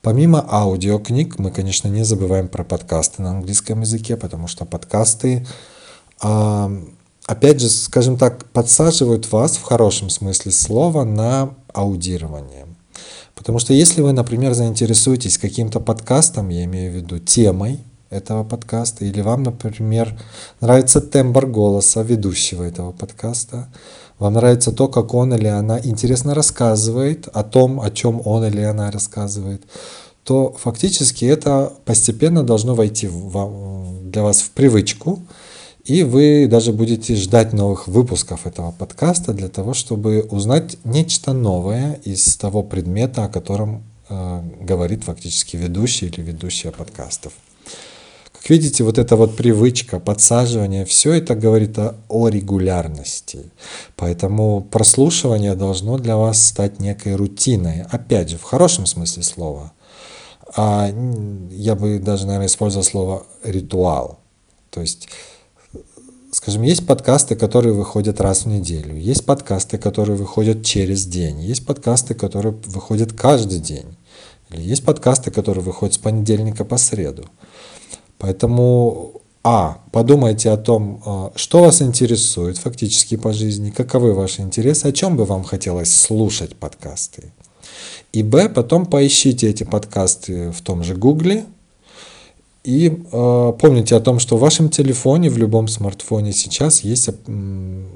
Помимо 0.00 0.46
аудиокниг, 0.48 1.38
мы, 1.38 1.50
конечно, 1.50 1.88
не 1.88 2.04
забываем 2.04 2.48
про 2.48 2.64
подкасты 2.64 3.20
на 3.20 3.32
английском 3.32 3.82
языке, 3.82 4.16
потому 4.16 4.48
что 4.48 4.64
подкасты 4.64 5.46
опять 7.28 7.60
же, 7.60 7.68
скажем 7.68 8.16
так, 8.16 8.46
подсаживают 8.46 9.30
вас 9.30 9.58
в 9.58 9.62
хорошем 9.62 10.08
смысле 10.08 10.50
слова 10.50 11.04
на 11.04 11.50
аудирование. 11.74 12.66
Потому 13.34 13.58
что 13.58 13.74
если 13.74 14.00
вы, 14.00 14.12
например, 14.12 14.54
заинтересуетесь 14.54 15.36
каким-то 15.36 15.78
подкастом, 15.78 16.48
я 16.48 16.64
имею 16.64 16.90
в 16.90 16.96
виду 16.96 17.18
темой 17.18 17.80
этого 18.08 18.44
подкаста, 18.44 19.04
или 19.04 19.20
вам, 19.20 19.42
например, 19.42 20.18
нравится 20.62 21.02
тембр 21.02 21.46
голоса 21.46 22.02
ведущего 22.02 22.62
этого 22.62 22.92
подкаста, 22.92 23.68
вам 24.18 24.32
нравится 24.32 24.72
то, 24.72 24.88
как 24.88 25.12
он 25.12 25.34
или 25.34 25.46
она 25.46 25.78
интересно 25.78 26.34
рассказывает 26.34 27.28
о 27.28 27.44
том, 27.44 27.80
о 27.80 27.90
чем 27.90 28.22
он 28.24 28.46
или 28.46 28.62
она 28.62 28.90
рассказывает, 28.90 29.62
то 30.24 30.56
фактически 30.58 31.26
это 31.26 31.74
постепенно 31.84 32.42
должно 32.42 32.74
войти 32.74 33.06
для 33.06 34.22
вас 34.22 34.40
в 34.40 34.50
привычку, 34.52 35.20
и 35.88 36.02
вы 36.02 36.46
даже 36.48 36.74
будете 36.74 37.16
ждать 37.16 37.54
новых 37.54 37.88
выпусков 37.88 38.46
этого 38.46 38.72
подкаста 38.72 39.32
для 39.32 39.48
того, 39.48 39.72
чтобы 39.72 40.20
узнать 40.20 40.76
нечто 40.84 41.32
новое 41.32 41.98
из 42.04 42.36
того 42.36 42.62
предмета, 42.62 43.24
о 43.24 43.28
котором 43.28 43.84
э, 44.10 44.42
говорит 44.60 45.04
фактически 45.04 45.56
ведущий 45.56 46.08
или 46.08 46.20
ведущая 46.20 46.72
подкастов. 46.72 47.32
Как 48.32 48.50
видите, 48.50 48.84
вот 48.84 48.98
эта 48.98 49.16
вот 49.16 49.34
привычка, 49.34 49.98
подсаживание, 49.98 50.84
все 50.84 51.14
это 51.14 51.34
говорит 51.34 51.78
о, 51.78 51.94
о 52.10 52.28
регулярности. 52.28 53.50
Поэтому 53.96 54.60
прослушивание 54.60 55.54
должно 55.54 55.96
для 55.96 56.18
вас 56.18 56.48
стать 56.48 56.80
некой 56.80 57.14
рутиной. 57.14 57.84
Опять 57.90 58.28
же, 58.28 58.36
в 58.36 58.42
хорошем 58.42 58.84
смысле 58.84 59.22
слова. 59.22 59.72
А 60.54 60.92
я 61.50 61.74
бы 61.74 61.98
даже, 61.98 62.26
наверное, 62.26 62.48
использовал 62.48 62.84
слово 62.84 63.26
ритуал. 63.42 64.18
То 64.70 64.82
есть 64.82 65.08
Скажем, 66.30 66.62
есть 66.62 66.86
подкасты, 66.86 67.36
которые 67.36 67.72
выходят 67.72 68.20
раз 68.20 68.42
в 68.44 68.48
неделю, 68.48 68.94
есть 68.94 69.24
подкасты, 69.24 69.78
которые 69.78 70.16
выходят 70.16 70.62
через 70.62 71.06
день, 71.06 71.40
есть 71.40 71.64
подкасты, 71.64 72.14
которые 72.14 72.54
выходят 72.66 73.14
каждый 73.14 73.60
день, 73.60 73.96
или 74.50 74.60
есть 74.60 74.84
подкасты, 74.84 75.30
которые 75.30 75.64
выходят 75.64 75.94
с 75.94 75.98
понедельника 75.98 76.66
по 76.66 76.76
среду. 76.76 77.24
Поэтому, 78.18 79.22
а, 79.42 79.78
подумайте 79.90 80.50
о 80.50 80.58
том, 80.58 81.02
а, 81.06 81.32
что 81.34 81.62
вас 81.62 81.80
интересует 81.80 82.58
фактически 82.58 83.16
по 83.16 83.32
жизни, 83.32 83.70
каковы 83.70 84.12
ваши 84.12 84.42
интересы, 84.42 84.86
о 84.86 84.92
чем 84.92 85.16
бы 85.16 85.24
вам 85.24 85.44
хотелось 85.44 85.94
слушать 85.94 86.56
подкасты. 86.56 87.32
И 88.12 88.22
б, 88.22 88.50
потом 88.50 88.84
поищите 88.84 89.48
эти 89.48 89.64
подкасты 89.64 90.50
в 90.50 90.60
том 90.60 90.84
же 90.84 90.94
Гугле, 90.94 91.46
и 92.64 92.88
э, 93.12 93.52
помните 93.58 93.96
о 93.96 94.00
том, 94.00 94.18
что 94.18 94.36
в 94.36 94.40
вашем 94.40 94.68
телефоне, 94.68 95.30
в 95.30 95.38
любом 95.38 95.68
смартфоне 95.68 96.32
сейчас 96.32 96.80
есть 96.80 97.08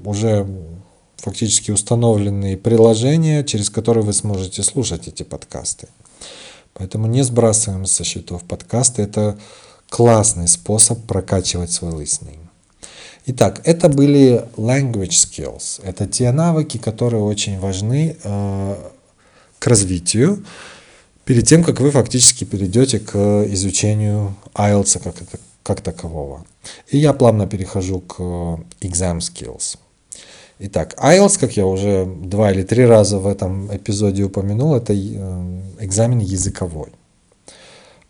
уже 0.04 0.46
фактически 1.16 1.70
установленные 1.70 2.56
приложения, 2.56 3.44
через 3.44 3.70
которые 3.70 4.04
вы 4.04 4.12
сможете 4.12 4.62
слушать 4.62 5.08
эти 5.08 5.22
подкасты. 5.22 5.88
Поэтому 6.74 7.06
не 7.06 7.22
сбрасываем 7.22 7.86
со 7.86 8.02
счетов 8.02 8.44
подкасты. 8.44 9.02
Это 9.02 9.38
классный 9.88 10.48
способ 10.48 11.04
прокачивать 11.06 11.70
свой 11.70 11.92
listening. 11.92 12.38
Итак, 13.26 13.60
это 13.64 13.88
были 13.88 14.44
language 14.56 15.10
skills. 15.10 15.80
Это 15.84 16.06
те 16.06 16.32
навыки, 16.32 16.78
которые 16.78 17.22
очень 17.22 17.58
важны 17.60 18.16
э, 18.22 18.76
к 19.58 19.66
развитию 19.66 20.44
перед 21.24 21.46
тем, 21.46 21.64
как 21.64 21.80
вы 21.80 21.90
фактически 21.90 22.44
перейдете 22.44 22.98
к 22.98 23.16
изучению 23.48 24.34
IELTS 24.54 25.02
как, 25.02 25.20
это, 25.22 25.38
как 25.62 25.80
такового. 25.80 26.44
И 26.88 26.98
я 26.98 27.12
плавно 27.12 27.46
перехожу 27.46 28.00
к 28.00 28.20
exam 28.80 29.18
skills. 29.18 29.78
Итак, 30.58 30.94
IELTS, 30.96 31.38
как 31.40 31.56
я 31.56 31.66
уже 31.66 32.06
два 32.06 32.52
или 32.52 32.62
три 32.62 32.84
раза 32.84 33.18
в 33.18 33.26
этом 33.26 33.74
эпизоде 33.74 34.22
упомянул, 34.24 34.76
это 34.76 34.92
э, 34.92 35.60
экзамен 35.80 36.20
языковой. 36.20 36.92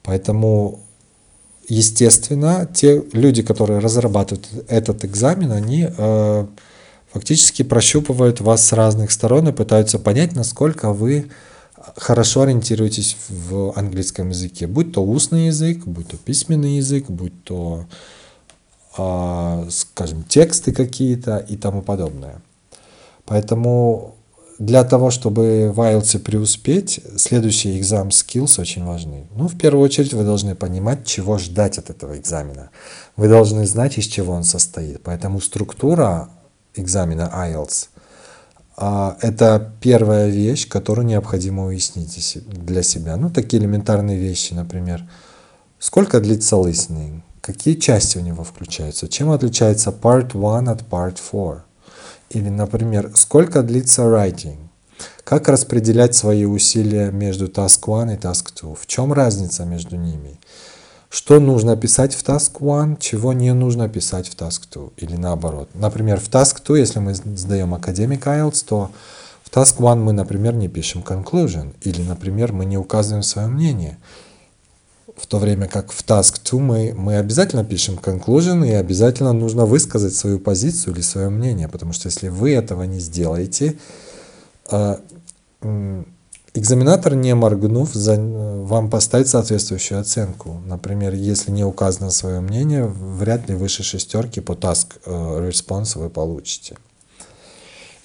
Поэтому, 0.03 0.81
естественно, 1.69 2.69
те 2.75 3.03
люди, 3.13 3.43
которые 3.43 3.79
разрабатывают 3.79 4.49
этот 4.69 5.05
экзамен, 5.05 5.53
они 5.53 5.89
э, 5.89 6.47
фактически 7.13 7.63
прощупывают 7.63 8.41
вас 8.41 8.67
с 8.67 8.73
разных 8.73 9.13
сторон 9.13 9.49
и 9.49 9.53
пытаются 9.53 9.99
понять, 9.99 10.35
насколько 10.35 10.93
вы 10.93 11.31
хорошо 11.97 12.43
ориентируетесь 12.43 13.17
в 13.29 13.73
английском 13.77 14.31
языке, 14.31 14.67
будь 14.67 14.93
то 14.93 15.05
устный 15.05 15.47
язык, 15.47 15.87
будь 15.87 16.09
то 16.09 16.17
письменный 16.17 16.77
язык, 16.77 17.07
будь 17.09 17.45
то, 17.45 17.87
а, 18.97 19.67
скажем, 19.71 20.25
тексты 20.25 20.73
какие-то 20.73 21.39
и 21.39 21.57
тому 21.57 21.83
подобное. 21.83 22.43
Поэтому 23.25 24.17
для 24.59 24.85
того, 24.85 25.11
чтобы 25.11 25.73
в 25.75 25.81
IELTS 25.81 26.19
преуспеть, 26.19 27.01
следующие 27.17 27.79
экзамен 27.79 28.11
skills 28.11 28.61
очень 28.61 28.85
важны. 28.85 29.27
Ну, 29.35 29.49
в 29.49 29.59
первую 29.59 29.85
очередь, 29.85 30.15
вы 30.15 30.25
должны 30.25 30.55
понимать, 30.55 31.05
чего 31.05 31.39
ждать 31.39 31.79
от 31.79 31.91
этого 31.91 32.17
экзамена. 32.17 32.71
Вы 33.17 33.29
должны 33.29 33.67
знать, 33.67 33.99
из 33.99 34.07
чего 34.07 34.35
он 34.35 34.45
состоит. 34.45 35.03
Поэтому 35.03 35.41
структура 35.41 36.29
экзамена 36.77 37.33
IELTS 37.35 37.89
это 39.21 39.73
первая 39.81 40.29
вещь, 40.29 40.69
которую 40.69 41.07
необходимо 41.07 41.67
уяснить 41.67 42.39
для 42.47 42.83
себя. 42.83 43.17
Ну, 43.17 43.31
такие 43.31 43.63
элементарные 43.63 44.19
вещи, 44.19 44.55
например, 44.55 45.09
сколько 45.79 46.21
длится 46.21 46.57
listening, 46.57 47.21
какие 47.41 47.75
части 47.75 48.19
у 48.19 48.23
него 48.23 48.45
включаются, 48.45 49.09
чем 49.09 49.31
отличается 49.31 49.91
part 49.91 50.31
1 50.35 50.69
от 50.69 50.83
part 50.83 51.17
4. 51.17 51.63
Или, 52.31 52.49
например, 52.49 53.13
сколько 53.15 53.63
длится 53.63 54.03
writing, 54.03 54.59
как 55.25 55.49
распределять 55.49 56.15
свои 56.15 56.45
усилия 56.45 57.11
между 57.11 57.47
task 57.47 57.85
1 57.87 58.17
и 58.17 58.19
task 58.19 58.53
2, 58.61 58.75
в 58.75 58.87
чем 58.87 59.13
разница 59.13 59.65
между 59.65 59.97
ними– 59.97 60.41
что 61.13 61.41
нужно 61.41 61.77
писать 61.77 62.15
в 62.15 62.25
Task 62.25 62.53
1, 62.59 62.97
чего 62.97 63.35
не 63.35 63.53
нужно 63.53 63.87
писать 63.87 64.29
в 64.29 64.35
Task 64.35 64.63
2, 64.73 64.93
или 64.97 65.15
наоборот. 65.17 65.69
Например, 65.75 66.19
в 66.19 66.31
Task 66.31 66.63
2, 66.65 66.79
если 66.79 67.01
мы 67.01 67.15
сдаем 67.15 67.75
академик 67.75 68.27
IELTS, 68.27 68.65
то 68.67 68.91
в 69.45 69.51
Task 69.55 69.77
One 69.77 69.97
мы, 69.97 70.15
например, 70.15 70.55
не 70.55 70.69
пишем 70.69 71.03
conclusion, 71.03 71.75
или, 71.83 72.01
например, 72.01 72.55
мы 72.55 72.65
не 72.65 72.79
указываем 72.79 73.23
свое 73.23 73.49
мнение. 73.49 73.99
В 75.15 75.27
то 75.27 75.37
время 75.37 75.69
как 75.69 75.93
в 75.93 76.03
Task 76.03 76.41
2 76.51 76.59
мы, 76.59 76.95
мы 76.97 77.19
обязательно 77.19 77.63
пишем 77.63 77.97
conclusion, 78.03 78.67
и 78.67 78.73
обязательно 78.73 79.35
нужно 79.35 79.67
высказать 79.67 80.15
свою 80.15 80.39
позицию 80.39 80.95
или 80.95 81.03
свое 81.03 81.29
мнение, 81.29 81.69
потому 81.69 81.93
что 81.93 82.09
если 82.09 82.29
вы 82.29 82.55
этого 82.55 82.85
не 82.85 83.01
сделаете, 83.01 83.77
а, 84.71 84.99
экзаменатор, 86.55 87.15
не 87.15 87.35
моргнув, 87.35 87.93
за, 87.93 88.17
вам 88.21 88.91
поставит 88.91 89.29
соответствующую 89.29 90.01
оценку. 90.01 90.61
Например, 90.67 91.15
если 91.15 91.51
не 91.51 91.65
указано 91.65 92.11
свое 92.11 92.41
мнение, 92.41 92.85
вряд 92.85 93.49
ли 93.49 93.55
выше 93.55 93.83
шестерки 93.83 94.41
по 94.41 94.53
task 94.53 94.99
э, 95.05 95.49
response 95.49 95.99
вы 95.99 96.11
получите. 96.11 96.77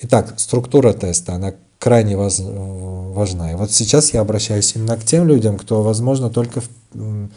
Итак, 0.02 0.36
структура 0.38 0.94
теста, 0.94 1.34
она 1.34 1.54
крайне 1.80 2.18
важна. 2.18 3.52
И 3.52 3.56
вот 3.56 3.72
сейчас 3.72 4.14
я 4.14 4.22
обращаюсь 4.22 4.76
именно 4.76 4.98
к 4.98 5.04
тем 5.04 5.28
людям, 5.28 5.58
кто, 5.58 5.82
возможно, 5.82 6.30
только 6.30 6.62
в, 6.62 7.30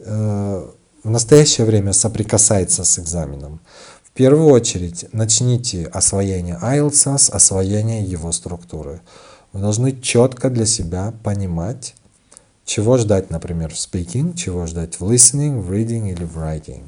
э, 0.00 0.66
в 1.02 1.10
настоящее 1.10 1.66
время 1.66 1.92
соприкасается 1.92 2.84
с 2.84 2.98
экзаменом. 2.98 3.60
В 4.02 4.10
первую 4.12 4.48
очередь 4.48 5.06
начните 5.12 5.84
освоение 5.86 6.58
IELTS 6.62 7.18
с 7.18 7.30
освоения 7.30 8.02
его 8.02 8.32
структуры. 8.32 9.00
Вы 9.56 9.62
должны 9.62 9.98
четко 10.02 10.50
для 10.50 10.66
себя 10.66 11.14
понимать, 11.22 11.94
чего 12.66 12.98
ждать, 12.98 13.30
например, 13.30 13.72
в 13.72 13.76
speaking, 13.78 14.36
чего 14.36 14.66
ждать 14.66 15.00
в 15.00 15.10
listening, 15.10 15.62
в 15.62 15.72
reading 15.72 16.12
или 16.12 16.24
в 16.24 16.36
writing. 16.36 16.82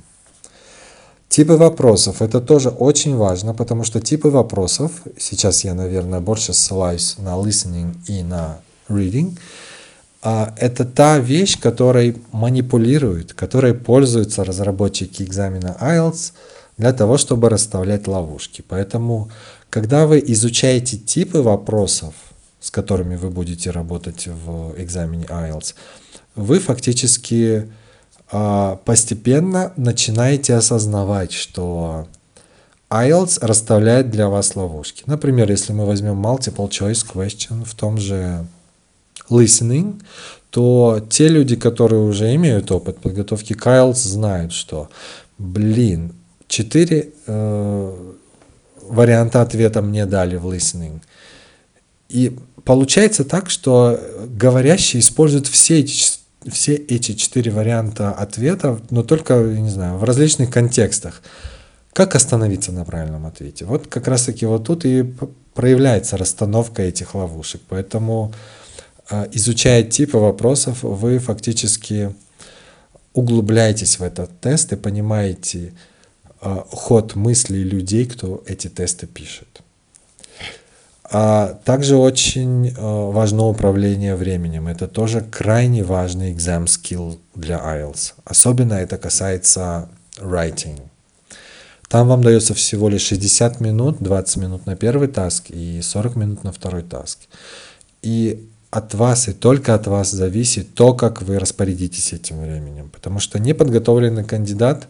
Типы 1.31 1.55
вопросов. 1.55 2.21
Это 2.21 2.43
тоже 2.43 2.69
очень 2.69 3.17
важно, 3.17 3.55
потому 3.55 3.85
что 3.85 4.03
типы 4.03 4.29
вопросов, 4.29 4.93
сейчас 5.19 5.65
я, 5.65 5.73
наверное, 5.73 6.21
больше 6.21 6.53
ссылаюсь 6.53 7.17
на 7.17 7.37
listening 7.37 7.97
и 8.07 8.23
на 8.23 8.59
reading, 8.91 9.39
а 10.21 10.53
это 10.59 10.85
та 10.85 11.19
вещь, 11.19 11.59
которой 11.59 12.21
манипулируют, 12.33 13.33
которой 13.33 13.73
пользуются 13.73 14.45
разработчики 14.45 15.23
экзамена 15.23 15.75
IELTS 15.81 16.33
для 16.77 16.93
того, 16.93 17.17
чтобы 17.17 17.49
расставлять 17.49 18.07
ловушки. 18.07 18.63
Поэтому, 18.69 19.31
когда 19.71 20.07
вы 20.07 20.23
изучаете 20.27 20.99
типы 20.99 21.41
вопросов, 21.41 22.13
с 22.61 22.71
которыми 22.71 23.17
вы 23.17 23.31
будете 23.31 23.71
работать 23.71 24.27
в 24.27 24.75
экзамене 24.77 25.25
IELTS, 25.27 25.75
вы 26.35 26.59
фактически 26.59 27.71
а, 28.31 28.77
постепенно 28.85 29.73
начинаете 29.77 30.55
осознавать, 30.55 31.33
что 31.33 32.07
IELTS 32.91 33.39
расставляет 33.43 34.11
для 34.11 34.29
вас 34.29 34.57
ловушки. 34.57 35.03
Например, 35.07 35.51
если 35.51 35.73
мы 35.73 35.87
возьмем 35.87 36.25
multiple 36.25 36.69
choice 36.69 37.07
question 37.07 37.65
в 37.65 37.75
том 37.75 37.99
же 37.99 38.47
listening, 39.31 40.01
то 40.51 41.01
те 41.11 41.29
люди, 41.29 41.57
которые 41.57 42.03
уже 42.03 42.35
имеют 42.35 42.71
опыт 42.71 42.99
подготовки 42.99 43.53
к 43.53 43.67
IELTS, 43.67 43.95
знают, 43.95 44.53
что, 44.53 44.89
блин, 45.37 46.13
четыре 46.49 47.11
э, 47.27 48.15
варианта 48.83 49.43
ответа 49.43 49.83
мне 49.83 50.07
дали 50.07 50.37
в 50.37 50.47
listening. 50.47 51.01
И 52.09 52.37
получается 52.65 53.25
так, 53.25 53.51
что 53.51 54.01
говорящие 54.29 55.01
используют 55.01 55.47
все 55.47 55.81
эти 55.81 56.19
все 56.47 56.75
эти 56.75 57.13
четыре 57.13 57.51
варианта 57.51 58.13
ответа, 58.13 58.81
но 58.91 59.03
только, 59.03 59.35
не 59.43 59.71
знаю, 59.71 59.99
в 59.99 60.05
различных 60.05 60.51
контекстах. 60.51 61.23
Как 61.93 62.15
остановиться 62.15 62.73
на 62.73 62.85
правильном 62.85 63.27
ответе? 63.27 63.65
Вот 63.65 63.87
как 63.89 64.07
раз-таки 64.07 64.47
вот 64.47 64.65
тут 64.65 64.85
и 64.85 65.05
проявляется 65.55 66.17
расстановка 66.17 66.83
этих 66.83 67.15
ловушек. 67.15 67.61
Поэтому, 67.69 68.33
а, 69.11 69.29
изучая 69.33 69.83
типы 69.83 70.19
вопросов, 70.19 70.85
вы 70.85 71.19
фактически 71.19 72.15
углубляетесь 73.15 73.99
в 73.99 74.03
этот 74.03 74.41
тест 74.41 74.73
и 74.73 74.77
понимаете 74.77 75.73
а, 76.41 76.65
ход 76.71 77.17
мыслей 77.17 77.65
людей, 77.65 78.07
кто 78.07 78.45
эти 78.47 78.69
тесты 78.69 79.07
пишет. 79.07 79.63
А 81.11 81.59
также 81.65 81.97
очень 81.97 82.69
э, 82.69 82.73
важно 82.77 83.47
управление 83.47 84.15
временем. 84.15 84.69
Это 84.69 84.87
тоже 84.87 85.23
крайне 85.23 85.83
важный 85.83 86.35
exam 86.35 86.65
skill 86.65 87.19
для 87.35 87.57
IELTS. 87.57 88.13
Особенно 88.25 88.75
это 88.75 88.99
касается 88.99 89.89
writing. 90.21 90.81
Там 91.89 92.09
вам 92.09 92.23
дается 92.23 92.53
всего 92.53 92.91
лишь 92.91 93.03
60 93.03 93.61
минут, 93.61 93.97
20 94.01 94.37
минут 94.37 94.67
на 94.67 94.77
первый 94.77 95.09
таск 95.09 95.47
и 95.49 95.81
40 95.81 96.17
минут 96.17 96.45
на 96.45 96.53
второй 96.53 96.83
таск. 96.83 97.21
И 98.03 98.47
от 98.71 98.93
вас 98.93 99.29
и 99.29 99.33
только 99.33 99.75
от 99.75 99.87
вас 99.87 100.11
зависит 100.11 100.75
то, 100.75 100.93
как 100.93 101.23
вы 101.23 101.39
распорядитесь 101.39 102.13
этим 102.13 102.43
временем. 102.43 102.91
Потому 102.91 103.19
что 103.19 103.39
неподготовленный 103.39 104.25
кандидат, 104.25 104.89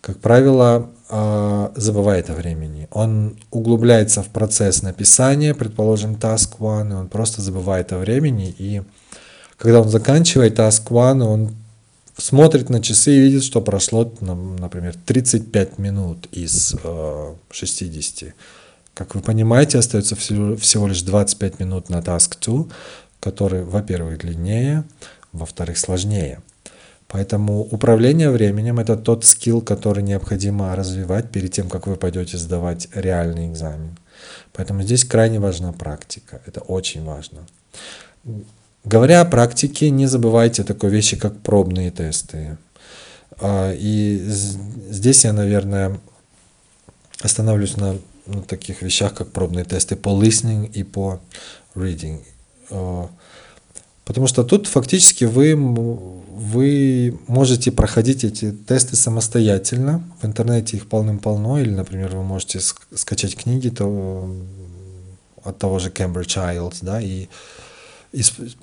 как 0.00 0.18
правило, 0.18 0.90
а, 1.08 1.72
забывает 1.74 2.30
о 2.30 2.34
времени. 2.34 2.88
Он 2.92 3.36
углубляется 3.50 4.22
в 4.22 4.28
процесс 4.28 4.82
написания, 4.82 5.54
предположим, 5.54 6.14
task 6.14 6.58
one, 6.58 6.90
и 6.90 6.94
он 6.94 7.08
просто 7.08 7.42
забывает 7.42 7.92
о 7.92 7.98
времени. 7.98 8.54
И 8.58 8.82
когда 9.58 9.80
он 9.80 9.88
заканчивает 9.88 10.58
task 10.58 10.84
one, 10.88 11.22
он 11.22 11.50
смотрит 12.16 12.70
на 12.70 12.80
часы 12.80 13.12
и 13.12 13.20
видит, 13.20 13.42
что 13.42 13.60
прошло, 13.60 14.12
например, 14.20 14.94
35 15.04 15.78
минут 15.78 16.28
из 16.32 16.76
э, 16.82 17.34
60. 17.50 18.34
Как 18.94 19.14
вы 19.14 19.20
понимаете, 19.20 19.78
остается 19.78 20.14
всего, 20.14 20.86
лишь 20.86 21.02
25 21.02 21.58
минут 21.58 21.88
на 21.88 21.98
task 21.98 22.36
2, 22.40 22.66
который, 23.18 23.64
во-первых, 23.64 24.18
длиннее, 24.18 24.84
во-вторых, 25.32 25.78
сложнее. 25.78 26.40
Поэтому 27.12 27.62
управление 27.62 28.30
временем– 28.30 28.78
это 28.80 28.96
тот 28.96 29.24
скилл, 29.24 29.62
который 29.62 30.02
необходимо 30.02 30.76
развивать 30.76 31.30
перед 31.30 31.52
тем, 31.52 31.68
как 31.68 31.88
вы 31.88 31.96
пойдете 31.96 32.38
сдавать 32.38 32.88
реальный 32.94 33.48
экзамен. 33.48 33.98
Поэтому 34.52 34.82
здесь 34.82 35.04
крайне 35.04 35.40
важна 35.40 35.72
практика. 35.72 36.40
Это 36.46 36.60
очень 36.60 37.04
важно. 37.04 37.40
Говоря 38.84 39.22
о 39.22 39.24
практике, 39.24 39.90
не 39.90 40.06
забывайте 40.06 40.62
такой 40.62 40.90
вещи, 40.90 41.16
как 41.16 41.36
пробные 41.40 41.90
тесты. 41.90 42.56
А, 43.40 43.72
и 43.72 44.24
здесь 44.90 45.24
я, 45.24 45.32
наверное, 45.32 45.98
остановлюсь 47.22 47.76
на, 47.76 47.96
на 48.26 48.42
таких 48.42 48.82
вещах, 48.82 49.14
как 49.14 49.32
пробные 49.32 49.64
тесты 49.64 49.96
по 49.96 50.10
listening 50.10 50.70
и 50.72 50.84
по 50.84 51.20
reading. 51.74 52.20
Потому 54.10 54.26
что 54.26 54.42
тут 54.42 54.66
фактически 54.66 55.22
вы, 55.22 55.54
вы 55.54 57.16
можете 57.28 57.70
проходить 57.70 58.24
эти 58.24 58.50
тесты 58.50 58.96
самостоятельно. 58.96 60.02
В 60.20 60.26
интернете 60.26 60.78
их 60.78 60.88
полным-полно. 60.88 61.60
Или, 61.60 61.70
например, 61.70 62.16
вы 62.16 62.24
можете 62.24 62.58
скачать 62.58 63.36
книги 63.36 63.68
то, 63.68 64.28
от 65.44 65.58
того 65.60 65.78
же 65.78 65.90
Cambridge 65.90 66.36
IELTS, 66.36 66.78
да, 66.82 67.00
и 67.00 67.28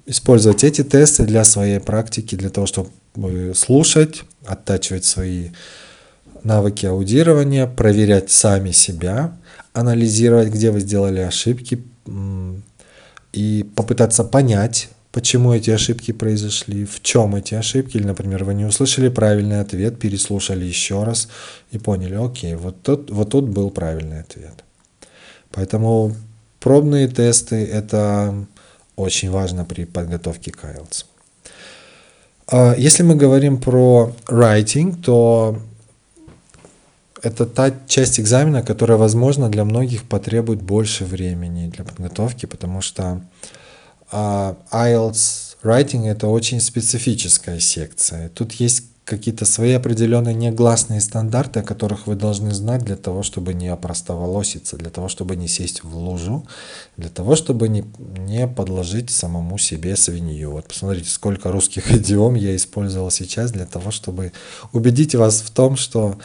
использовать 0.05 0.65
эти 0.65 0.83
тесты 0.83 1.23
для 1.23 1.45
своей 1.45 1.79
практики, 1.79 2.35
для 2.35 2.49
того, 2.49 2.67
чтобы 2.67 2.91
слушать, 3.55 4.25
оттачивать 4.45 5.05
свои 5.05 5.51
навыки 6.43 6.85
аудирования, 6.87 7.67
проверять 7.67 8.31
сами 8.31 8.71
себя, 8.71 9.37
анализировать, 9.71 10.49
где 10.49 10.71
вы 10.71 10.81
сделали 10.81 11.21
ошибки, 11.21 11.81
и 13.31 13.65
попытаться 13.77 14.25
понять, 14.25 14.89
почему 15.17 15.51
эти 15.51 15.71
ошибки 15.71 16.13
произошли, 16.13 16.85
в 16.85 17.01
чем 17.01 17.33
эти 17.33 17.55
ошибки, 17.55 17.97
или, 17.97 18.05
например, 18.05 18.43
вы 18.43 18.53
не 18.53 18.65
услышали 18.65 19.09
правильный 19.09 19.61
ответ, 19.61 19.97
переслушали 19.99 20.63
еще 20.63 21.03
раз 21.03 21.27
и 21.71 21.79
поняли, 21.79 22.13
окей, 22.13 22.53
вот 22.53 22.83
тут, 22.83 23.09
вот 23.09 23.31
тут 23.31 23.45
был 23.45 23.71
правильный 23.71 24.19
ответ. 24.19 24.63
Поэтому 25.51 26.13
пробные 26.59 27.07
тесты– 27.07 27.55
это 27.73 28.45
очень 28.95 29.31
важно 29.31 29.65
при 29.65 29.85
подготовке 29.85 30.51
к 30.51 30.63
IELTS. 30.63 31.05
А 32.51 32.75
если 32.77 33.01
мы 33.01 33.15
говорим 33.15 33.57
про 33.57 34.13
writing, 34.27 35.01
то 35.01 35.57
это 37.23 37.47
та 37.47 37.71
часть 37.87 38.19
экзамена, 38.19 38.61
которая, 38.61 38.99
возможно, 38.99 39.49
для 39.49 39.65
многих 39.65 40.03
потребует 40.03 40.61
больше 40.61 41.05
времени 41.05 41.69
для 41.69 41.83
подготовки, 41.83 42.45
потому 42.45 42.81
что 42.81 43.19
а 44.11 44.57
IELTS 44.71 45.57
Writing 45.63 46.07
это 46.07 46.27
очень 46.27 46.61
специфическая 46.61 47.59
секция. 47.59 48.29
Тут 48.29 48.53
есть 48.53 48.83
какие-то 49.07 49.45
свои 49.45 49.71
определенные 49.71 50.35
негласные 50.35 50.99
стандарты, 50.99 51.61
о 51.61 51.63
которых 51.63 52.07
вы 52.07 52.15
должны 52.15 52.53
знать 52.53 52.83
для 52.83 52.97
того, 52.97 53.23
чтобы 53.23 53.53
не 53.53 53.69
опростоволоситься, 53.69 54.75
для 54.75 54.89
того, 54.89 55.07
чтобы 55.07 55.37
не 55.37 55.47
сесть 55.47 55.83
в 55.83 55.95
лужу, 55.95 56.45
для 56.97 57.09
того, 57.09 57.35
чтобы 57.37 57.69
не, 57.69 57.85
не 57.97 58.47
подложить 58.47 59.09
самому 59.09 59.57
себе 59.57 59.95
свинью. 59.95 60.51
Вот 60.51 60.67
посмотрите, 60.67 61.09
сколько 61.09 61.51
русских 61.51 61.91
идиом 61.95 62.35
я 62.35 62.55
использовал 62.55 63.09
сейчас 63.09 63.51
для 63.51 63.65
того, 63.65 63.91
чтобы 63.91 64.33
убедить 64.73 65.15
вас 65.15 65.41
в 65.41 65.51
том, 65.51 65.77
что 65.77 66.17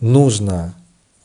нужно 0.00 0.74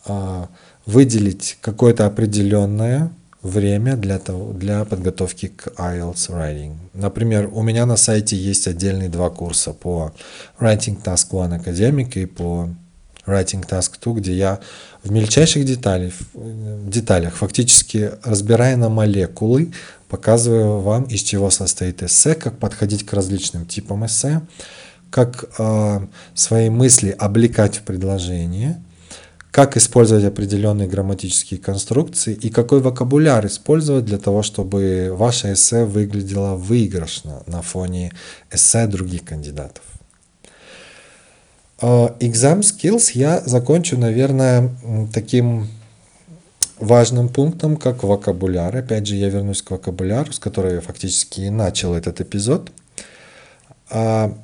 э, 0.06 0.46
выделить 0.86 1.58
какое-то 1.62 2.06
определенное 2.06 3.12
время 3.46 3.96
для, 3.96 4.18
того, 4.18 4.54
для 4.54 4.86
подготовки 4.86 5.48
к 5.50 5.68
IELTS 5.78 6.32
Writing. 6.32 6.74
Например, 6.94 7.48
у 7.54 7.62
меня 7.62 7.86
на 7.86 7.96
сайте 7.96 8.36
есть 8.36 8.68
отдельные 8.68 9.08
два 9.08 9.30
курса 9.30 9.72
по 9.72 10.14
Writing 10.60 11.02
Task 11.04 11.30
One 11.32 11.64
Academic 11.64 12.14
и 12.16 12.26
по 12.26 12.70
Writing 13.28 13.64
Task 13.68 13.92
2, 14.02 14.14
где 14.16 14.34
я 14.34 14.60
в 15.04 15.12
мельчайших 15.12 15.64
деталях, 15.64 16.14
деталях, 16.34 17.36
фактически 17.36 18.14
разбирая 18.24 18.78
на 18.78 18.90
молекулы, 18.90 19.72
показываю 20.10 20.80
вам, 20.80 21.04
из 21.04 21.22
чего 21.22 21.52
состоит 21.52 22.02
эссе, 22.02 22.34
как 22.34 22.58
подходить 22.58 23.06
к 23.06 23.14
различным 23.14 23.68
типам 23.68 24.08
эссе, 24.08 24.42
как 25.12 25.46
э, 25.60 26.00
свои 26.34 26.70
мысли 26.72 27.16
облекать 27.18 27.78
в 27.78 27.82
предложение, 27.84 28.82
как 29.56 29.78
использовать 29.78 30.26
определенные 30.26 30.86
грамматические 30.86 31.62
конструкции 31.62 32.34
и 32.34 32.50
какой 32.50 32.82
вокабуляр 32.82 33.46
использовать 33.46 34.04
для 34.04 34.18
того, 34.18 34.44
чтобы 34.44 35.12
ваше 35.14 35.54
эссе 35.54 35.86
выглядело 35.86 36.56
выигрышно 36.56 37.42
на 37.48 37.62
фоне 37.62 38.12
эссе 38.52 38.86
других 38.86 39.24
кандидатов. 39.24 39.82
Exam 41.80 42.60
Skills 42.60 43.12
я 43.14 43.40
закончу, 43.46 43.98
наверное, 43.98 44.76
таким 45.14 45.70
важным 46.78 47.30
пунктом, 47.30 47.78
как 47.78 48.04
вокабуляр. 48.04 48.76
Опять 48.76 49.08
же, 49.08 49.16
я 49.16 49.30
вернусь 49.30 49.62
к 49.62 49.72
вокабуляру, 49.72 50.34
с 50.34 50.40
которого 50.40 50.74
я 50.74 50.82
фактически 50.82 51.40
и 51.40 51.50
начал 51.50 51.94
этот 51.94 52.20
эпизод. 52.20 52.72
А, 53.90 54.38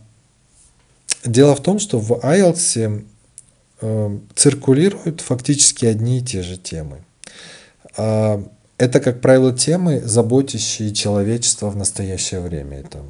дело 1.26 1.54
в 1.54 1.62
том, 1.62 1.80
что 1.80 2.00
в 2.00 2.14
IELTS 2.14 2.80
э, 2.80 3.02
циркулируют 4.36 5.22
фактически 5.22 5.86
одни 5.86 6.20
и 6.20 6.22
те 6.22 6.44
же 6.44 6.58
темы. 6.58 7.04
А, 7.98 8.44
это, 8.78 9.00
как 9.00 9.22
правило, 9.22 9.54
темы, 9.54 10.02
заботящие 10.02 10.94
человечество 10.94 11.70
в 11.70 11.76
настоящее 11.76 12.42
время. 12.42 12.80
Это 12.80 13.04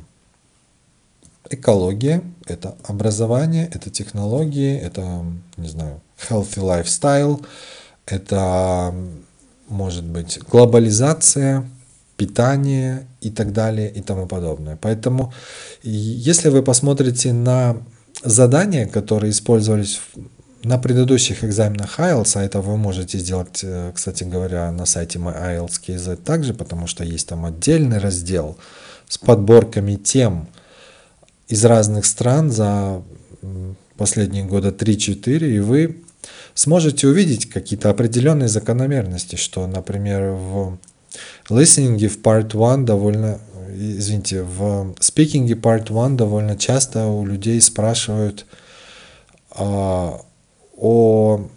экология, 1.49 2.21
это 2.45 2.75
образование, 2.83 3.69
это 3.73 3.89
технологии, 3.89 4.77
это, 4.77 5.25
не 5.57 5.67
знаю, 5.67 6.01
healthy 6.29 6.59
lifestyle, 6.59 7.45
это, 8.05 8.93
может 9.67 10.05
быть, 10.05 10.39
глобализация, 10.39 11.69
питание 12.15 13.07
и 13.19 13.29
так 13.29 13.51
далее 13.51 13.91
и 13.91 14.01
тому 14.01 14.27
подобное. 14.27 14.77
Поэтому, 14.79 15.33
если 15.83 16.49
вы 16.49 16.63
посмотрите 16.63 17.33
на 17.33 17.77
задания, 18.23 18.85
которые 18.87 19.31
использовались 19.31 19.99
на 20.63 20.77
предыдущих 20.77 21.43
экзаменах 21.43 21.99
IELTS, 21.99 22.37
а 22.37 22.43
это 22.43 22.61
вы 22.61 22.77
можете 22.77 23.17
сделать, 23.17 23.61
э, 23.63 23.91
кстати 23.93 24.23
говоря, 24.23 24.71
на 24.71 24.85
сайте 24.85 25.19
MyIELTS.kz 25.19 26.17
также, 26.17 26.53
потому 26.53 26.87
что 26.87 27.03
есть 27.03 27.27
там 27.27 27.45
отдельный 27.45 27.97
раздел 27.97 28.57
с 29.07 29.17
подборками 29.17 29.95
тем, 29.95 30.47
из 31.47 31.65
разных 31.65 32.05
стран 32.05 32.49
за 32.49 33.03
последние 33.97 34.45
года 34.45 34.69
3-4, 34.69 35.49
и 35.49 35.59
вы 35.59 35.97
сможете 36.53 37.07
увидеть 37.07 37.49
какие-то 37.49 37.89
определенные 37.89 38.47
закономерности, 38.47 39.35
что, 39.35 39.67
например, 39.67 40.31
в 40.31 40.77
listening 41.49 42.07
в 42.07 42.21
part 42.21 42.51
1 42.55 42.85
довольно, 42.85 43.39
извините, 43.75 44.43
в 44.43 44.95
speaking 44.99 45.47
part 45.59 45.87
1 45.89 46.17
довольно 46.17 46.55
часто 46.55 47.07
у 47.07 47.25
людей 47.25 47.59
спрашивают 47.59 48.45
а, 49.51 50.21
о, 50.81 51.47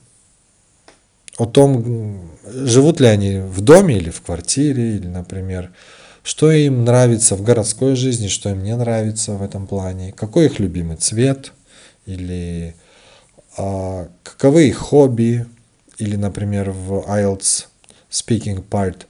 о 1.39 1.47
том, 1.47 2.31
живут 2.47 3.01
ли 3.01 3.07
они 3.07 3.39
в 3.41 3.63
доме 3.63 3.97
или 3.97 4.11
в 4.11 4.21
квартире, 4.21 4.97
или, 4.97 5.09
например, 5.09 5.73
что 6.23 6.53
им 6.53 6.85
нравится 6.85 7.35
в 7.35 7.43
городской 7.43 7.97
жизни, 7.97 8.29
что 8.29 8.51
им 8.51 8.63
не 8.63 8.77
нравится 8.77 9.33
в 9.33 9.43
этом 9.43 9.67
плане, 9.67 10.13
какой 10.13 10.47
их 10.47 10.59
любимый 10.59 10.97
цвет, 10.97 11.53
или 12.07 12.77
а, 13.57 14.09
каковы 14.23 14.69
их 14.69 14.77
хобби, 14.77 15.47
или, 15.99 16.17
например, 16.17 16.71
в 16.71 17.05
IELTS 17.09 17.67
Speaking 18.11 18.63
Part 18.69 19.07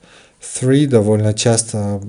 3 0.59 0.87
довольно 0.87 1.33
часто 1.33 2.01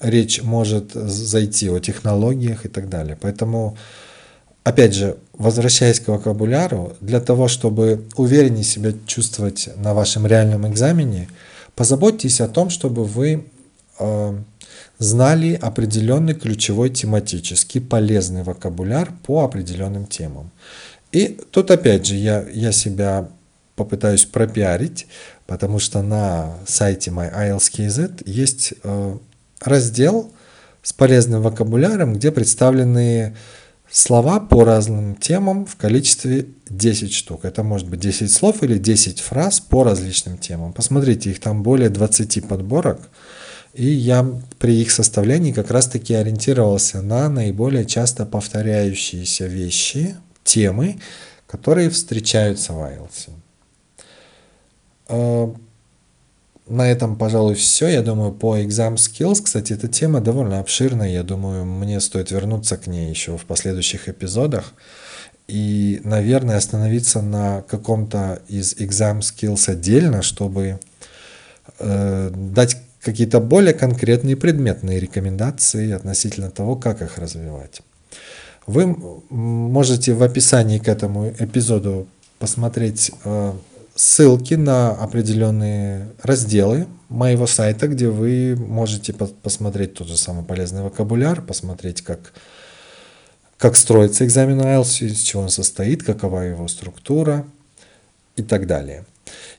речь 0.00 0.42
может 0.42 0.92
зайти 0.92 1.70
о 1.70 1.78
технологиях 1.78 2.66
и 2.66 2.68
так 2.68 2.88
далее. 2.88 3.16
Поэтому, 3.20 3.76
опять 4.64 4.94
же, 4.94 5.16
возвращаясь 5.32 6.00
к 6.00 6.08
вокабуляру, 6.08 6.92
для 7.00 7.20
того, 7.20 7.48
чтобы 7.48 8.04
увереннее 8.16 8.64
себя 8.64 8.92
чувствовать 9.06 9.68
на 9.76 9.94
вашем 9.94 10.26
реальном 10.26 10.68
экзамене, 10.68 11.28
позаботьтесь 11.74 12.40
о 12.40 12.48
том, 12.48 12.70
чтобы 12.70 13.04
вы 13.04 13.44
Э, 13.98 14.34
знали 14.98 15.58
определенный 15.60 16.34
ключевой 16.34 16.88
тематический 16.88 17.80
полезный 17.80 18.44
вокабуляр 18.44 19.12
по 19.24 19.42
определенным 19.42 20.06
темам. 20.06 20.50
И 21.10 21.40
тут 21.50 21.72
опять 21.72 22.06
же 22.06 22.14
я, 22.14 22.46
я 22.52 22.70
себя 22.70 23.28
попытаюсь 23.74 24.24
пропиарить, 24.24 25.08
потому 25.46 25.80
что 25.80 26.02
на 26.02 26.56
сайте 26.66 27.10
MyIELTS.kz 27.10 28.22
есть 28.26 28.74
э, 28.84 29.16
раздел 29.60 30.30
с 30.82 30.92
полезным 30.92 31.42
вокабуляром, 31.42 32.14
где 32.14 32.30
представлены 32.30 33.36
слова 33.92 34.40
по 34.40 34.64
разным 34.64 35.14
темам 35.14 35.66
в 35.66 35.76
количестве 35.76 36.46
10 36.70 37.12
штук. 37.12 37.44
Это 37.44 37.62
может 37.62 37.88
быть 37.88 38.00
10 38.00 38.32
слов 38.32 38.62
или 38.62 38.78
10 38.78 39.20
фраз 39.20 39.60
по 39.60 39.84
различным 39.84 40.38
темам. 40.38 40.72
Посмотрите, 40.72 41.30
их 41.30 41.40
там 41.40 41.62
более 41.62 41.90
20 41.90 42.48
подборок. 42.48 43.10
И 43.74 43.86
я 43.86 44.26
при 44.58 44.80
их 44.80 44.90
составлении 44.90 45.52
как 45.52 45.70
раз-таки 45.70 46.14
ориентировался 46.14 47.02
на 47.02 47.28
наиболее 47.28 47.84
часто 47.84 48.26
повторяющиеся 48.26 49.46
вещи, 49.46 50.16
темы, 50.42 50.98
которые 51.46 51.90
встречаются 51.90 52.72
в 52.72 52.78
IELTS. 52.78 53.28
На 56.66 56.90
этом, 56.90 57.16
пожалуй, 57.16 57.54
все. 57.54 57.88
Я 57.88 58.02
думаю, 58.02 58.32
по 58.32 58.58
Exam 58.58 58.94
Skills, 58.94 59.42
кстати, 59.42 59.72
эта 59.72 59.88
тема 59.88 60.20
довольно 60.20 60.60
обширная. 60.60 61.08
Я 61.10 61.22
думаю, 61.22 61.64
мне 61.64 62.00
стоит 62.00 62.30
вернуться 62.30 62.76
к 62.76 62.86
ней 62.86 63.10
еще 63.10 63.36
в 63.36 63.44
последующих 63.44 64.08
эпизодах. 64.08 64.72
И, 65.48 66.00
наверное, 66.04 66.56
остановиться 66.56 67.20
на 67.20 67.62
каком-то 67.62 68.40
из 68.48 68.74
Exam 68.74 69.20
Skills 69.20 69.70
отдельно, 69.70 70.22
чтобы 70.22 70.78
э, 71.80 72.30
дать 72.32 72.76
какие-то 73.02 73.40
более 73.40 73.74
конкретные 73.74 74.36
предметные 74.36 75.00
рекомендации 75.00 75.90
относительно 75.90 76.50
того, 76.50 76.76
как 76.76 77.02
их 77.02 77.18
развивать. 77.18 77.82
Вы 78.66 78.86
можете 79.28 80.14
в 80.14 80.22
описании 80.22 80.78
к 80.78 80.86
этому 80.86 81.30
эпизоду 81.30 82.06
посмотреть 82.38 83.10
э, 83.24 83.52
ссылки 83.94 84.54
на 84.54 84.90
определенные 84.90 86.12
разделы 86.22 86.86
моего 87.08 87.46
сайта, 87.46 87.88
где 87.88 88.08
вы 88.08 88.56
можете 88.56 89.12
посмотреть 89.12 89.94
тот 89.94 90.08
же 90.08 90.16
самый 90.16 90.44
полезный 90.44 90.82
вокабуляр, 90.82 91.42
посмотреть, 91.42 92.02
как, 92.02 92.32
как 93.58 93.76
строится 93.76 94.24
экзамен 94.24 94.60
IELTS, 94.60 95.06
из 95.06 95.20
чего 95.20 95.42
он 95.42 95.50
состоит, 95.50 96.02
какова 96.02 96.40
его 96.40 96.68
структура 96.68 97.44
и 98.36 98.42
так 98.42 98.66
далее. 98.66 99.04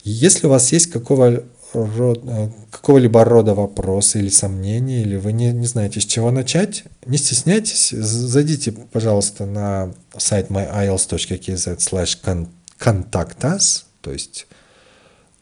Если 0.04 0.48
у 0.48 0.50
вас 0.50 0.72
есть 0.72 0.88
какого 0.88 1.44
род, 1.74 2.22
э, 2.26 2.50
какого-либо 2.72 3.24
рода 3.24 3.54
вопросы 3.54 4.20
или 4.20 4.30
сомнения, 4.30 5.02
или 5.02 5.16
вы 5.16 5.34
не, 5.34 5.52
не 5.52 5.66
знаете, 5.66 6.02
с 6.02 6.06
чего 6.06 6.32
начать, 6.32 6.84
не 7.06 7.18
стесняйтесь, 7.18 7.90
зайдите, 7.92 8.72
пожалуйста, 8.72 9.46
на 9.46 9.94
сайт 10.18 10.50
myiles.kz 10.50 11.78
slash 11.78 12.46
contact 12.80 13.40
us, 13.42 13.84
то 14.04 14.12
есть 14.12 14.48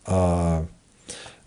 а, 0.06 0.66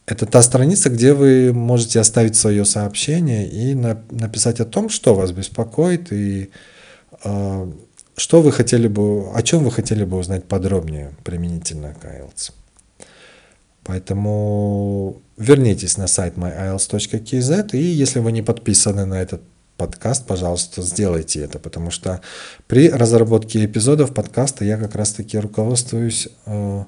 это 0.04 0.26
та 0.26 0.42
страница, 0.42 0.90
где 0.90 1.14
вы 1.14 1.52
можете 1.52 2.00
оставить 2.00 2.36
свое 2.36 2.64
сообщение 2.64 3.48
и 3.48 3.74
на, 3.74 4.02
написать 4.10 4.60
о 4.60 4.64
том, 4.64 4.88
что 4.90 5.14
вас 5.14 5.30
беспокоит 5.30 6.12
и 6.12 6.50
а, 7.22 7.72
что 8.16 8.42
вы 8.42 8.52
хотели 8.52 8.88
бы, 8.88 9.30
о 9.32 9.42
чем 9.42 9.64
вы 9.64 9.70
хотели 9.70 10.04
бы 10.04 10.18
узнать 10.18 10.44
подробнее 10.44 11.12
применительно 11.22 11.94
к 11.94 12.04
IELTS. 12.04 12.52
Поэтому 13.84 15.22
вернитесь 15.36 15.96
на 15.96 16.06
сайт 16.06 16.36
myiles.kz 16.36 17.70
и 17.72 17.82
если 17.82 18.18
вы 18.18 18.32
не 18.32 18.42
подписаны 18.42 19.04
на 19.04 19.22
этот 19.22 19.42
подкаст, 19.76 20.26
пожалуйста, 20.26 20.82
сделайте 20.82 21.40
это, 21.40 21.58
потому 21.58 21.90
что 21.90 22.20
при 22.66 22.88
разработке 22.88 23.64
эпизодов 23.64 24.14
подкаста 24.14 24.64
я 24.64 24.76
как 24.76 24.94
раз-таки 24.94 25.38
руководствуюсь 25.38 26.28
э, 26.46 26.84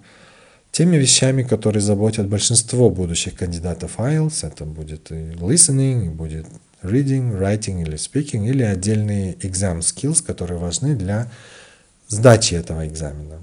теми 0.71 0.97
вещами, 0.97 1.43
которые 1.43 1.81
заботят 1.81 2.29
большинство 2.29 2.91
будущих 2.91 3.35
кандидатов 3.35 3.99
IELTS. 3.99 4.47
Это 4.47 4.65
будет 4.65 5.11
и 5.11 5.15
listening, 5.15 6.07
и 6.07 6.09
будет 6.09 6.47
reading, 6.83 7.39
writing 7.39 7.83
или 7.83 7.95
speaking, 7.95 8.47
или 8.47 8.63
отдельные 8.63 9.35
exam 9.35 9.79
skills, 9.79 10.25
которые 10.25 10.59
важны 10.59 10.95
для 10.95 11.31
сдачи 12.09 12.55
этого 12.55 12.87
экзамена. 12.87 13.39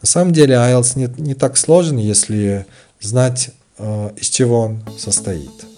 На 0.00 0.06
самом 0.06 0.32
деле 0.32 0.54
IELTS 0.54 0.98
не, 0.98 1.22
не 1.22 1.34
так 1.34 1.56
сложен, 1.56 1.98
если 1.98 2.66
знать 3.00 3.50
э, 3.78 4.10
из 4.16 4.28
чего 4.28 4.60
он 4.60 4.82
состоит. 4.98 5.69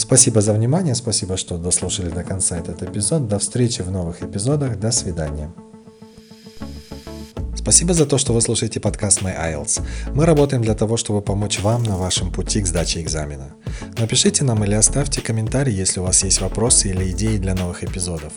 Спасибо 0.00 0.40
за 0.40 0.54
внимание, 0.54 0.94
спасибо, 0.94 1.36
что 1.36 1.58
дослушали 1.58 2.08
до 2.08 2.24
конца 2.24 2.56
этот 2.56 2.82
эпизод. 2.82 3.28
До 3.28 3.38
встречи 3.38 3.82
в 3.82 3.90
новых 3.90 4.22
эпизодах, 4.22 4.80
до 4.80 4.90
свидания. 4.92 5.52
Спасибо 7.54 7.92
за 7.92 8.06
то, 8.06 8.16
что 8.16 8.32
вы 8.32 8.40
слушаете 8.40 8.80
подкаст 8.80 9.20
My 9.20 9.36
IELTS. 9.36 9.82
Мы 10.14 10.24
работаем 10.24 10.62
для 10.62 10.74
того, 10.74 10.96
чтобы 10.96 11.20
помочь 11.20 11.60
вам 11.60 11.82
на 11.82 11.98
вашем 11.98 12.32
пути 12.32 12.62
к 12.62 12.66
сдаче 12.66 13.02
экзамена. 13.02 13.52
Напишите 13.98 14.42
нам 14.42 14.64
или 14.64 14.72
оставьте 14.72 15.20
комментарий, 15.20 15.74
если 15.74 16.00
у 16.00 16.04
вас 16.04 16.24
есть 16.24 16.40
вопросы 16.40 16.88
или 16.88 17.10
идеи 17.10 17.36
для 17.36 17.54
новых 17.54 17.84
эпизодов. 17.84 18.32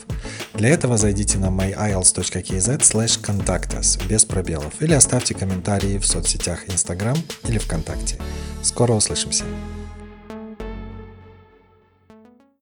Для 0.56 0.68
этого 0.68 0.98
зайдите 0.98 1.38
на 1.38 1.46
myielts.kz 1.46 2.80
slash 2.80 3.22
contact 3.22 3.80
us 3.80 4.06
без 4.06 4.26
пробелов 4.26 4.74
или 4.82 4.92
оставьте 4.92 5.34
комментарии 5.34 5.98
в 5.98 6.06
соцсетях 6.06 6.68
Instagram 6.68 7.16
или 7.48 7.58
ВКонтакте. 7.58 8.18
Скоро 8.62 8.92
услышимся! 8.92 9.46